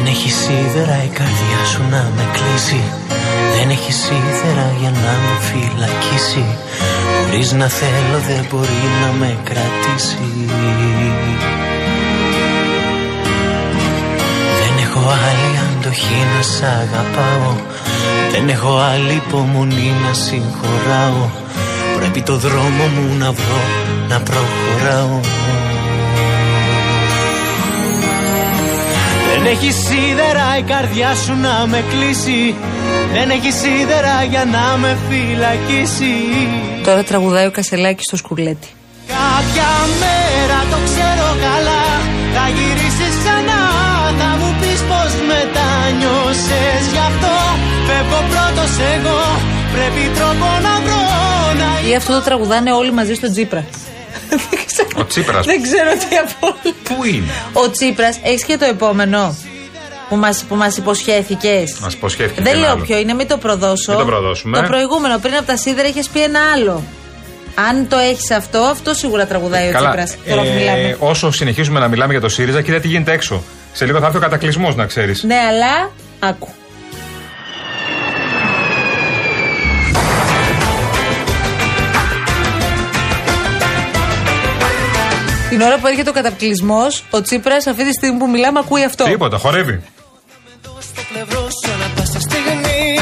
Δεν 0.03 0.13
έχει 0.13 0.31
σίδερα 0.31 1.03
η 1.03 1.07
καρδιά 1.07 1.61
σου 1.71 1.81
να 1.89 2.11
με 2.15 2.23
κλείσει. 2.33 2.81
Δεν 3.55 3.69
έχει 3.69 3.91
σίδερα 3.91 4.67
για 4.79 4.89
να 4.89 5.13
με 5.23 5.33
φυλακίσει. 5.47 6.45
Χωρίς 7.15 7.51
να 7.51 7.67
θέλω 7.67 8.17
δεν 8.27 8.45
μπορεί 8.49 8.83
να 9.01 9.09
με 9.19 9.37
κρατήσει. 9.43 10.27
Δεν 14.59 14.73
έχω 14.85 15.01
άλλη 15.27 15.51
αντοχή 15.65 16.21
να 16.35 16.41
σ' 16.41 16.63
αγαπάω. 16.63 17.53
Δεν 18.31 18.49
έχω 18.49 18.77
άλλη 18.77 19.13
υπομονή 19.13 19.91
να 20.05 20.13
συγχωράω. 20.13 21.29
Πρέπει 21.97 22.21
το 22.21 22.37
δρόμο 22.37 22.85
μου 22.95 23.17
να 23.17 23.31
βρω 23.31 23.61
να 24.07 24.19
προχωράω 24.19 25.19
Δεν 29.43 29.51
έχει 29.51 29.71
σίδερα 29.71 30.45
η 30.57 30.61
καρδιά 30.61 31.15
σου 31.15 31.33
να 31.45 31.67
με 31.67 31.83
κλείσει. 31.91 32.55
Δεν 33.13 33.29
έχει 33.29 33.51
σίδερα 33.51 34.23
για 34.29 34.45
να 34.55 34.77
με 34.77 34.97
φυλακίσει. 35.07 36.13
Τώρα 36.83 37.03
τραγουδάει 37.03 37.45
ο 37.45 37.51
Κασελάκης 37.51 38.05
στο 38.05 38.17
Σκουρλέτη. 38.17 38.67
Κάποια 39.07 39.71
μέρα 40.01 40.59
το 40.71 40.77
ξέρω 40.87 41.27
καλά. 41.47 41.83
Θα 42.35 42.45
γυρίσεις 42.55 43.13
ξανά 43.21 43.61
Θα 44.19 44.29
μου 44.39 44.49
πεις 44.59 44.79
πως 44.89 45.11
μετάνιωσες 45.29 46.81
Γι' 46.93 47.03
αυτό 47.09 47.33
φεύγω 47.87 48.19
πρώτος 48.31 48.73
εγώ. 48.95 49.21
Πρέπει 49.75 50.03
τρόπο 50.17 50.47
να 50.67 50.73
βρω 50.85 51.03
να 51.61 51.89
Ή 51.89 51.95
αυτό 51.95 52.13
το 52.13 52.21
τραγουδάνε 52.21 52.71
όλοι 52.71 52.91
μαζί 52.91 53.13
στο 53.13 53.31
Τζίπρα. 53.31 53.63
Ο 54.95 55.05
Τσίπρας. 55.05 55.45
Δεν 55.45 55.61
ξέρω 55.61 55.91
τι 55.91 56.15
από 56.15 56.47
όλα. 56.47 56.75
Πού 56.83 57.03
είναι; 57.03 57.31
Ο 57.53 57.69
Τσίπρας, 57.69 58.19
έχεις 58.23 58.43
και 58.43 58.57
το 58.57 58.65
επόμενο 58.65 59.35
που 60.09 60.15
μας 60.15 60.43
που 60.47 60.55
μας 60.55 60.77
υποσχέθηκες; 60.77 61.77
Μας 61.81 61.93
υποσχέθηκε. 61.93 62.41
Δεν 62.41 62.51
και 62.51 62.57
ένα 62.57 62.59
λέω 62.67 62.71
άλλο. 62.75 62.83
ποιο 62.83 62.97
είναι, 62.97 63.13
μην 63.13 63.27
το 63.27 63.37
προδώσω. 63.37 63.91
Μην 63.91 63.99
το 63.99 64.05
προδώσουμε. 64.05 64.57
Το 64.57 64.63
προηγούμενο, 64.67 65.17
πριν 65.19 65.35
από 65.35 65.45
τα 65.45 65.57
σίδερα, 65.57 65.87
είχες 65.87 66.07
πει 66.07 66.21
ένα 66.23 66.39
άλλο. 66.55 66.83
Αν 67.69 67.87
το 67.87 67.97
έχεις 67.97 68.31
αυτό, 68.31 68.59
αυτό 68.59 68.93
σίγουρα 68.93 69.25
τραγουδάει 69.27 69.69
ο 69.69 69.71
Καλά. 69.71 69.87
Τσίπρας. 69.87 70.15
Τώρα 70.29 70.41
που 70.41 70.53
μιλάμε. 70.57 70.81
Ε, 70.81 70.95
όσο 70.99 71.31
συνεχίζουμε 71.31 71.79
να 71.79 71.87
μιλάμε 71.87 72.11
για 72.11 72.21
το 72.21 72.29
ΣΥΡΙΖΑ, 72.29 72.61
κοίτα 72.61 72.79
τι 72.79 72.87
γίνεται 72.87 73.11
έξω. 73.11 73.43
Σε 73.73 73.85
λίγο 73.85 73.99
θα 73.99 74.05
έρθει 74.05 74.17
ο 74.17 74.21
κατακλυσμός, 74.21 74.75
να 74.75 74.85
ξέρεις. 74.85 75.23
Ναι, 75.23 75.35
αλλά 75.35 75.91
άκου. 76.19 76.47
Την 85.61 85.69
ώρα 85.69 85.79
που 85.79 85.87
έρχεται 85.87 86.09
ο 86.09 86.13
κατακλυσμό, 86.13 86.81
ο 87.09 87.21
Τσίπρας 87.21 87.67
αυτή 87.67 87.83
τη 87.85 87.91
στιγμή 87.91 88.17
που 88.19 88.29
μιλάμε 88.29 88.59
ακούει 88.59 88.83
αυτό. 88.83 89.03
Τίποτα, 89.03 89.37
χορεύει. 89.37 89.81
στο 90.81 91.01
πλευρό 91.13 91.41
σου 91.41 91.71
ανά 91.73 91.85
πάσα 91.95 92.19
στιγμή 92.19 92.99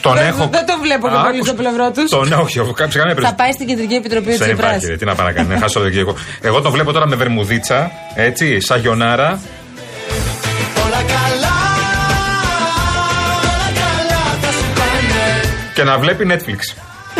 Τον 0.00 0.14
Δεν- 0.14 0.26
έχω. 0.26 0.48
δεν 0.52 0.66
το 0.66 0.74
βλέπω 0.82 1.08
και 1.08 1.14
πολύ 1.14 1.26
Άκουσα- 1.36 1.44
στο 1.44 1.54
πλευρό 1.54 1.90
τους. 1.90 2.10
Τον 2.10 2.32
έχω, 2.32 2.42
όχι, 2.42 2.52
σε 2.52 2.58
καμία 2.58 2.90
Θα 2.92 3.02
περίπτωση. 3.02 3.34
πάει 3.34 3.52
στην 3.52 3.66
κεντρική 3.66 3.94
επιτροπή 3.94 4.26
ο 4.32 4.36
Δεν 4.36 4.40
Τσίπρας. 4.46 4.58
υπάρχει, 4.68 4.86
ρε, 4.86 4.96
τι 4.96 5.04
να 5.04 5.14
πάει 5.14 5.26
να 5.26 5.32
κάνει, 5.32 5.48
να 5.48 5.58
χάσω 5.58 5.80
το 5.80 5.88
Κυριακό. 5.88 6.14
Εγώ 6.40 6.60
τον 6.60 6.72
βλέπω 6.72 6.92
τώρα 6.92 7.06
με 7.08 7.16
βερμουδίτσα, 7.16 7.90
έτσι, 8.14 8.60
σαγιονάρα. 8.60 9.40
Όλα 10.84 11.00
καλά 11.14 11.56
Όλα 13.42 13.68
καλά 13.82 14.22
θα 14.42 14.50
σου 14.58 14.66
πάνε 14.78 15.52
και 15.74 15.84
να 15.84 15.98
βλέπει 15.98 16.26
Netflix. 16.32 16.60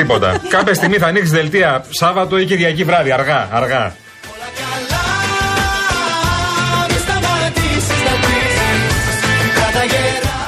Τίποτα. 0.00 0.40
Κάποια 0.48 0.74
στιγμή 0.74 0.96
θα 0.96 1.06
ανοίξεις 1.06 1.32
δελτία 1.32 1.84
Σάββατο 1.88 2.38
ή 2.38 2.44
Κυριακή 2.44 2.84
βράδυ, 2.84 3.10
αργά, 3.10 3.48
αργά. 3.52 3.94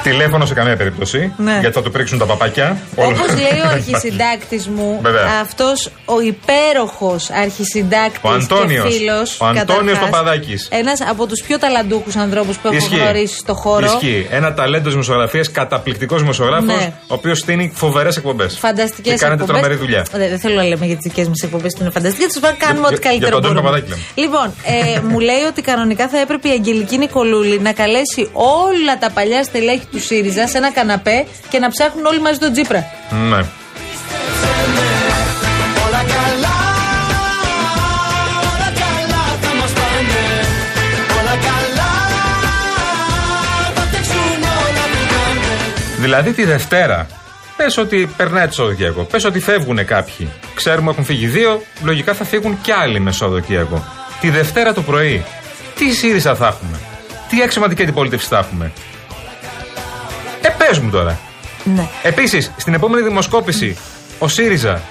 Τηλέφωνο 0.03 0.45
σε 0.45 0.53
καμία 0.53 0.75
περίπτωση. 0.77 1.33
Ναι. 1.37 1.57
Γιατί 1.59 1.75
θα 1.75 1.81
του 1.81 1.91
πρίξουν 1.91 2.17
τα 2.17 2.25
παπάκια. 2.25 2.77
Όπως 2.95 3.19
Όλα- 3.19 3.33
λέει 3.33 3.59
ο 3.59 3.67
Δεν 3.67 3.67
αρχισυντάκτης 3.77 4.67
μου, 4.67 4.99
Βέβαια. 5.01 5.25
αυτός 5.41 5.89
ο 6.05 6.21
υπέροχος 6.21 7.29
αρχισυντάκτης 7.29 8.19
Ο 8.21 8.29
Αντώνιος. 8.29 8.83
και 8.87 8.91
φίλος. 8.97 9.37
Ο 9.41 9.45
Αντώνιος 9.45 9.99
Παπαδάκης. 9.99 10.67
Ένας 10.71 11.01
από 11.01 11.27
τους 11.27 11.41
πιο 11.47 11.57
ταλαντούχους 11.59 12.15
ανθρώπους 12.15 12.57
που 12.57 12.67
έχω 12.67 12.75
Ισχύει. 12.75 12.95
γνωρίσει 12.95 13.37
στο 13.37 13.53
χώρο. 13.53 13.85
Ισχύει. 13.85 14.27
Ένα 14.31 14.53
ταλέντος 14.53 14.91
δημοσιογραφίας, 14.91 15.51
καταπληκτικός 15.51 16.21
δημοσιογράφος, 16.21 16.65
Ναι. 16.65 16.93
ο 17.07 17.13
οποίος 17.13 17.39
στείνει 17.39 17.71
φοβερές 17.75 18.17
εκπομπές. 18.17 18.57
Φανταστικές 18.57 19.13
Και 19.13 19.19
κάνετε 19.19 19.41
εκπομπές. 19.43 19.61
τρομερή 19.61 19.79
δουλειά. 19.85 20.05
Δεν, 20.11 20.29
δεν 20.29 20.39
θέλω 20.39 20.55
να 20.55 20.63
λέμε 20.63 20.85
για 20.85 20.95
τις 20.97 21.05
δικές 21.11 21.27
μας 21.27 21.41
εκπομπές 21.43 21.73
που 21.73 21.81
είναι 21.81 21.91
φανταστικές. 21.91 22.33
Τους 22.33 22.41
κάνουμε 22.57 22.87
Για- 22.87 22.97
ό,τι 22.97 22.99
καλύτερο 23.07 23.37
για 23.39 23.49
τον 23.49 23.51
Αντώνη 23.51 23.53
μπορούμε. 23.53 23.61
Παπαδάκη 23.61 23.89
λέμε. 23.89 24.01
Λοιπόν, 24.15 24.47
ε, 24.95 24.99
μου 25.11 25.19
λέει 25.19 25.43
ότι 25.49 25.61
κανονικά 25.61 26.07
θα 26.07 26.17
έπρεπε 26.19 26.47
η 26.47 26.51
Αγγελική 26.51 26.97
Νικολούλη 26.97 27.59
να 27.59 27.71
καλέσει 27.73 28.29
όλα 28.33 28.97
τα 28.99 29.09
παλιά 29.11 29.43
στελέχη 29.43 29.85
του 29.93 29.99
ΣΥΡΙΖΑ 29.99 30.47
σε 30.47 30.57
ένα 30.57 30.71
καναπέ 30.71 31.25
και 31.49 31.59
να 31.59 31.69
ψάχνουν 31.69 32.05
όλοι 32.05 32.21
μαζί 32.21 32.39
τον 32.39 32.51
Τζίπρα. 32.51 32.85
Ναι. 33.29 33.41
Όλα 35.85 36.01
καλά 36.15 36.57
Όλα 38.51 38.69
καλά 38.81 39.23
θα 39.41 39.51
μας 39.59 39.71
πάνε 39.71 40.23
Όλα 41.19 41.35
καλά 41.47 41.91
Θα 43.75 43.81
φτιάξουν 43.81 44.43
όλα 44.43 44.83
που 44.91 45.01
πάνε 45.11 45.99
Δηλαδή 45.99 46.31
τη 46.31 46.43
Δευτέρα. 46.43 47.07
Πες 47.57 47.77
ότι 47.77 48.09
περνάει 48.17 48.47
το 48.47 48.53
Σαββατοκύριακο. 48.53 49.03
Πες 49.03 49.25
ότι 49.25 49.39
φεύγουν 49.39 49.85
κάποιοι. 49.85 50.29
Ξέρουμε 50.55 50.91
έχουν 50.91 51.03
φύγει 51.03 51.27
δύο, 51.27 51.61
λογικά 51.83 52.13
θα 52.13 52.23
φύγουν 52.23 52.61
κι 52.61 52.71
άλλοι 52.71 52.99
με 52.99 53.11
Σαββατοκύριακο. 53.11 53.85
Τη 54.21 54.29
Δευτέρα 54.29 54.73
το 54.73 54.81
πρωί, 54.81 55.25
τι 55.75 55.91
ΣΥΡΙΖΑ 55.91 56.35
θα 56.35 56.47
έχουμε. 56.47 56.79
Τι 57.29 57.43
αξιωματική 57.43 57.81
αντιπολίτευση 57.81 58.27
θα 58.27 58.37
έχουμε. 58.37 58.71
Ε, 60.73 60.75
πες 60.75 60.83
μου 60.83 60.89
τώρα. 60.89 61.19
Ναι. 61.63 61.87
Επίσης, 62.03 62.51
στην 62.57 62.73
επόμενη 62.73 63.03
δημοσκόπηση, 63.03 63.77
ο 64.19 64.27
ΣΥΡΙΖΑ, 64.27 64.81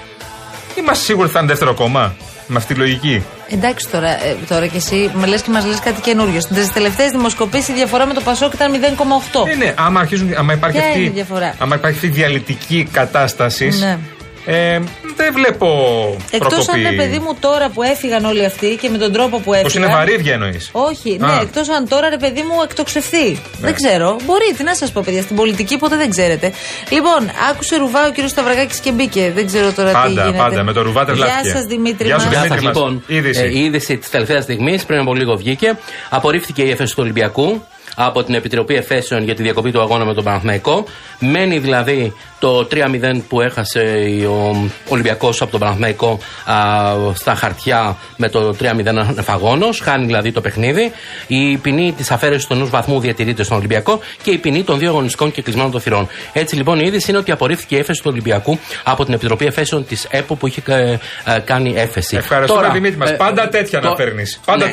είμαστε 0.77 1.03
σίγουροι 1.03 1.23
ότι 1.23 1.33
θα 1.33 1.39
είναι 1.39 1.47
δεύτερο 1.47 1.73
κόμμα. 1.73 2.15
Με 2.47 2.57
αυτή 2.57 2.73
τη 2.73 2.79
λογική; 2.79 3.23
Εντάξει 3.49 3.89
τώρα, 3.89 4.09
ε, 4.09 4.35
τώρα 4.47 4.67
κι 4.67 4.75
εσύ 4.75 5.11
με 5.13 5.27
λες 5.27 5.41
και 5.41 5.51
μας 5.51 5.65
λες 5.65 5.79
κάτι 5.79 6.01
καινούριο. 6.01 6.41
Στι 6.41 6.71
τελευταίες 6.73 7.11
δημοσκοπήσεις 7.11 7.67
η 7.67 7.73
διαφορά 7.73 8.05
με 8.05 8.13
το 8.13 8.21
Πασόκ 8.21 8.53
ήταν 8.53 8.71
0,8. 8.71 9.45
Ναι, 9.45 9.53
ναι, 9.53 9.73
άμα, 9.77 9.99
αρχίζουν, 9.99 10.33
άμα 10.37 10.53
υπάρχει 10.53 10.77
Ποια 10.77 10.87
αυτή, 10.87 10.99
είναι 10.99 11.09
η 11.09 11.11
διαφορά; 11.11 11.55
άμα 11.57 11.75
υπάρχει 11.75 11.95
αυτή 11.95 12.07
η 12.07 12.09
διαλυτική 12.09 12.87
κατάσταση. 12.91 13.67
Ναι. 13.79 13.97
Ε, 14.45 14.79
δεν 15.15 15.33
βλέπω 15.33 15.67
Εκτός 16.31 16.53
αν 16.53 16.63
προκοπή. 16.65 16.79
είναι 16.79 16.91
παιδί 16.95 17.19
μου 17.19 17.35
τώρα 17.39 17.69
που 17.69 17.83
έφυγαν 17.83 18.25
όλοι 18.25 18.45
αυτοί 18.45 18.77
και 18.81 18.89
με 18.89 18.97
τον 18.97 19.11
τρόπο 19.11 19.37
που 19.39 19.53
έφυγαν. 19.53 19.63
Πως 19.63 19.75
είναι 19.75 19.87
βαρύδια 19.87 20.33
εννοείς. 20.33 20.69
Όχι, 20.71 21.17
Α. 21.21 21.25
ναι, 21.27 21.41
εκτός 21.41 21.69
αν 21.69 21.87
τώρα 21.87 22.09
ρε 22.09 22.17
παιδί 22.17 22.41
μου 22.41 22.61
εκτοξευθεί. 22.63 23.41
Δεν 23.59 23.73
ξέρω. 23.73 24.15
Μπορεί, 24.25 24.53
τι 24.57 24.63
να 24.63 24.75
σας 24.75 24.91
πω, 24.91 25.01
παιδιά. 25.05 25.21
Στην 25.21 25.35
πολιτική 25.35 25.77
ποτέ 25.77 25.95
δεν 25.95 26.09
ξέρετε. 26.09 26.51
Λοιπόν, 26.89 27.31
άκουσε 27.51 27.75
ρουβά 27.77 28.07
ο 28.07 28.11
κύριος 28.11 28.31
Σταυρακάκης 28.31 28.79
και 28.79 28.91
μπήκε. 28.91 29.31
Δεν 29.35 29.45
ξέρω 29.45 29.71
τώρα 29.71 29.87
τι 29.89 29.93
Πάντα, 29.95 30.09
γίνεται. 30.09 30.37
πάντα, 30.37 30.63
με 30.63 30.73
το 30.73 30.81
ρουβά 30.81 31.05
τρελάθηκε. 31.05 31.39
Γεια 31.43 31.53
σας, 31.55 31.63
Δημήτρη. 31.65 32.05
Γεια 32.07 32.19
σου, 32.19 32.25
μας. 32.25 32.33
Γεια 32.33 32.41
Δημήτρη 32.41 32.65
σας, 32.65 32.73
μας. 32.75 32.83
λοιπόν. 32.83 33.03
Είδηση. 33.07 33.41
Ε, 33.43 33.47
η 33.57 33.59
είδηση 33.63 33.97
της 33.97 34.09
τελευταίας 34.09 34.43
στιγμής, 34.43 34.85
πριν 34.85 34.99
από 34.99 35.13
λίγο 35.15 35.35
βγήκε. 35.35 35.77
Απορρίφθηκε 36.09 36.61
η 36.61 36.69
έφεση 36.71 36.93
του 36.95 36.99
Ολυμπιακού 37.03 37.63
από 37.95 38.23
την 38.23 38.33
Επιτροπή 38.33 38.75
Εφέσεων 38.75 39.23
για 39.23 39.35
τη 39.35 39.43
διακοπή 39.43 39.71
του 39.71 39.81
αγώνα 39.81 40.05
με 40.05 40.13
τον 40.13 40.23
Παναθηναϊκό. 40.23 40.85
Μένει 41.19 41.59
δηλαδή 41.59 42.13
το 42.39 42.67
3-0 42.71 42.77
που 43.27 43.41
έχασε 43.41 43.79
ο 44.29 44.69
Ολυμπιακός 44.89 45.41
από 45.41 45.51
τον 45.51 45.59
Παναθηναϊκό 45.59 46.19
α, 46.45 46.55
στα 47.13 47.35
χαρτιά 47.35 47.97
με 48.17 48.29
το 48.29 48.55
3-0 48.61 48.65
ανεφαγόνος. 48.85 49.79
Χάνει 49.79 50.05
δηλαδή 50.05 50.31
το 50.31 50.41
παιχνίδι. 50.41 50.91
Η 51.27 51.57
ποινή 51.57 51.93
της 51.97 52.11
αφαίρεσης 52.11 52.45
του 52.47 52.53
ενός 52.53 52.69
βαθμού 52.69 52.99
διατηρείται 52.99 53.43
στον 53.43 53.57
Ολυμπιακό 53.57 53.99
και 54.23 54.31
η 54.31 54.37
ποινή 54.37 54.63
των 54.63 54.79
δύο 54.79 54.89
αγωνιστικών 54.89 55.31
και 55.31 55.41
κλεισμένων 55.41 55.71
των 55.71 55.81
θυρών. 55.81 56.07
Έτσι 56.33 56.55
λοιπόν 56.55 56.79
η 56.79 56.83
είδηση 56.85 57.09
είναι 57.09 57.19
ότι 57.19 57.31
απορρίφθηκε 57.31 57.75
η 57.75 57.79
έφεση 57.79 58.01
του 58.01 58.09
Ολυμπιακού 58.11 58.59
από 58.83 59.05
την 59.05 59.13
Επιτροπή 59.13 59.45
Εφέσεων 59.45 59.85
της 59.85 60.07
ΕΠΟ 60.09 60.35
που 60.35 60.47
είχε 60.47 60.61
ε, 60.67 60.73
ε, 60.91 60.97
κάνει 61.45 61.73
έφεση. 61.77 62.15
Ευχαριστούμε, 62.15 62.61
Τώρα, 62.61 62.73
Δημήτρη 62.73 62.97
μας. 62.97 63.09
ε, 63.11 63.13
Πάντα 63.13 63.47
τέτοια 63.49 63.79
το- 63.81 63.89
να 63.89 63.95
φέρνεις. 63.95 64.39
Πάντα 64.45 64.65
ναι. 64.65 64.71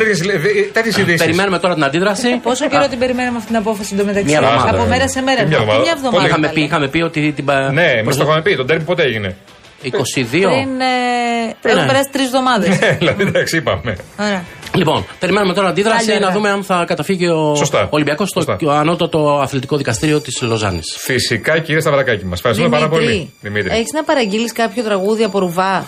τέτοιες 0.73 0.97
ειδήσεις. 0.97 1.19
Περιμένουμε 1.19 1.59
τώρα 1.59 1.75
την 1.75 1.85
αντίδραση. 1.85 2.29
Πόσο 2.43 2.69
καιρό 2.69 2.89
την 2.89 2.99
περιμένουμε 3.01 3.37
αυτή 3.37 3.49
την 3.49 3.57
απόφαση 3.57 3.91
εντωμεταξύ. 3.95 4.29
Μία 4.31 4.39
εβδομάδα. 4.43 4.71
Από 4.71 4.85
μέρα 4.89 5.09
σε 5.09 5.21
μέρα. 5.23 5.41
Μία 5.41 5.49
Τι 5.49 5.55
εβδομάδα. 5.55 5.81
Μια 5.81 5.93
εβδομάδα. 5.97 6.17
Πολύ. 6.17 6.27
Είχαμε 6.29 6.47
καλέ. 6.47 6.55
πει, 6.59 6.63
είχαμε 6.69 6.89
πει 6.89 7.01
ότι 7.03 7.33
την. 7.33 7.45
πα- 7.45 7.73
Ναι, 7.73 7.91
μας 7.95 8.03
προς- 8.05 8.17
το 8.17 8.23
είχαμε 8.23 8.43
πει. 8.43 8.57
Τον 8.57 8.67
τέρμι 8.67 8.85
πότε 8.85 9.03
έγινε; 9.03 9.37
22. 9.83 9.91
Πριν. 10.31 10.81
Ε, 10.81 11.71
έχουν 11.71 11.87
περάσει 11.87 12.09
τρεις 12.13 12.27
εβδομάδες. 12.27 12.79
Ναι, 12.81 12.91
δηλαδή 12.99 13.23
εντάξει, 13.23 13.57
είπαμε. 13.57 13.97
Ωραία. 14.21 14.45
Λοιπόν, 14.75 15.07
περιμένουμε 15.19 15.55
τώρα 15.55 15.69
αντίδραση 15.69 16.07
Καλή 16.07 16.19
ώρα. 16.19 16.27
να 16.27 16.33
δούμε 16.35 16.49
αν 16.51 16.65
θα 16.65 16.85
καταφύγει 16.87 17.27
ο 17.29 17.55
Σωστά. 17.55 17.87
Ολυμπιακός 17.91 18.29
στο 18.29 18.41
Σωστά. 18.41 18.79
ανώτατο 18.81 19.41
αθλητικό 19.43 19.77
δικαστήριο 19.77 20.21
της 20.21 20.43
Λοζάνης. 20.43 20.97
Φυσικά, 20.99 21.59
κύριε 21.59 21.81
Σταυρακάκη 21.81 22.25
μας. 22.25 22.37
Ευχαριστούμε 22.39 22.71
πάρα 22.71 22.89
πολύ. 22.89 23.33
Δημήτρη. 23.41 23.71
έχεις 23.75 23.93
να 23.93 24.05
παραγγείλεις 24.05 24.53
κάποιο 24.53 24.83
τραγούδι 24.83 25.25
από 25.25 25.39
ρουβά; 25.39 25.87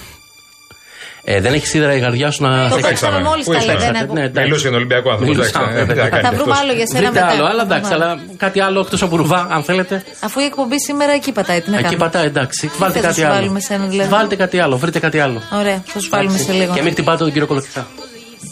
Ε, 1.25 1.41
δεν 1.41 1.53
έχεις 1.53 1.69
σίδερα 1.69 1.95
η 1.97 2.01
καρδιά 2.01 2.31
σου 2.31 2.43
να 2.43 2.69
Το 2.69 2.75
σε 2.75 2.81
παίξαμε 2.81 3.21
μόλις 3.23 3.45
Πού 3.45 3.53
τα 3.53 3.59
ήσασταν; 3.59 3.77
λέτε. 3.79 3.93
δεν 3.93 4.03
έχω- 4.05 4.13
Ναι, 4.15 4.21
εντάξει. 4.25 4.41
Μιλούσε 4.43 4.61
για 4.61 4.69
τον 4.71 4.79
Ολυμπιακό 4.79 5.11
άνθρωπο. 5.11 5.31
Μιλούσα, 5.33 5.49
εντάξει, 5.61 5.77
ε, 5.77 5.85
βέβαια. 5.85 5.95
δεν 5.95 6.05
θα 6.05 6.11
κάνει 6.11 6.23
Θα 6.23 6.31
βρούμε 6.37 6.53
αυτός. 6.53 6.65
άλλο 6.65 6.73
για 6.79 6.87
σένα 6.87 6.99
Βρείτε 7.01 7.21
μετά. 7.21 7.27
άλλο, 7.33 7.45
αλλά 7.45 7.63
εντάξει, 7.63 7.91
Πάμε. 7.91 8.05
αλλά 8.05 8.19
κάτι 8.37 8.61
άλλο 8.61 8.81
εκτός 8.81 9.03
από 9.03 9.17
ρουβά, 9.17 9.47
αν 9.51 9.63
θέλετε. 9.63 10.03
Αφού 10.21 10.41
η 10.41 10.45
εκπομπή 10.45 10.81
σήμερα 10.81 11.13
εκεί 11.13 11.33
πατάει, 11.33 11.61
τι 11.61 11.71
να 11.71 11.77
Εκεί 11.77 11.85
κάνουμε; 11.85 12.05
πατάει, 12.05 12.27
εντάξει. 12.27 12.71
Βάλτε 12.79 12.95
θες 12.95 13.03
να 13.03 13.09
κάτι 13.09 13.21
σου 13.21 13.27
άλλο. 13.27 13.35
βάλουμε 13.35 13.61
σένα, 13.61 13.85
δηλαδή; 13.87 14.09
Βάλτε 14.09 14.37
κάτι 14.37 14.59
άλλο, 14.59 14.77
βρείτε 14.77 14.99
κάτι 14.99 15.19
άλλο. 15.21 15.41
Ωραία, 15.61 15.83
θα 15.87 16.01
σου 16.01 16.09
βάλουμε 16.11 16.39
σε 16.39 16.53
λίγο. 16.53 16.75
Και 16.75 16.83
μην 16.83 16.93
χτυπάτε 16.93 17.19
τον 17.25 17.33
κύριο 17.33 17.47
Κολοκυθά. 17.47 17.87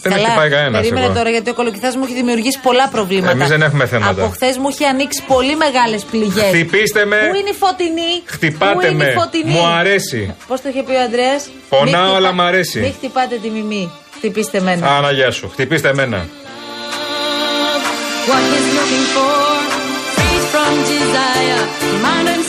Δεν 0.03 0.11
Καλά, 0.11 0.27
έχει 0.27 0.37
πάει 0.37 0.49
κανένας. 0.49 0.81
Περίμενε 0.81 1.05
εγώ. 1.05 1.13
τώρα 1.15 1.29
γιατί 1.29 1.49
ο 1.49 1.53
κολοκυθάς 1.53 1.95
μου 1.95 2.03
έχει 2.03 2.13
δημιουργήσει 2.13 2.59
πολλά 2.63 2.87
προβλήματα. 2.87 3.31
Εμεί 3.31 3.45
δεν 3.45 3.61
έχουμε 3.61 3.85
θέματα. 3.85 4.21
Από 4.21 4.31
χθες 4.31 4.57
μου 4.57 4.67
έχει 4.67 4.85
ανοίξει 4.85 5.23
πολύ 5.27 5.55
μεγάλες 5.55 6.03
πληγές. 6.03 6.43
Χτυπήστε 6.43 7.05
με. 7.05 7.17
Πού 7.29 7.35
είναι 7.35 7.49
η 7.49 7.53
φωτεινή; 7.53 8.11
Χτυπάτε 8.25 8.91
με. 8.91 9.13
Φωτεινή; 9.17 9.51
Μου 9.51 9.65
αρέσει. 9.65 10.35
Πώς 10.47 10.61
το 10.61 10.69
είχε 10.69 10.83
πει 10.83 10.91
ο 10.91 11.01
Αντρέα. 11.01 11.37
Φωνάω, 11.69 12.01
χτυπά... 12.01 12.15
αλλά 12.15 12.33
μου 12.33 12.41
αρέσει. 12.41 12.79
Μην 12.79 12.93
χτυπάτε 12.97 13.35
τη 13.35 13.49
μιμή. 13.49 13.91
Χτυπήστε 14.17 14.59
μένα. 14.61 14.97
Αναγεια 14.97 15.31
σου. 15.31 15.49
Χτυπήστε 15.53 15.93
μένα. 15.93 16.27
What 18.29 18.43
is 18.59 18.67
looking 18.77 19.05
for, 19.15 19.39
from 20.51 20.73
desire, 20.93 21.61
mind 22.05 22.27
and 22.33 22.43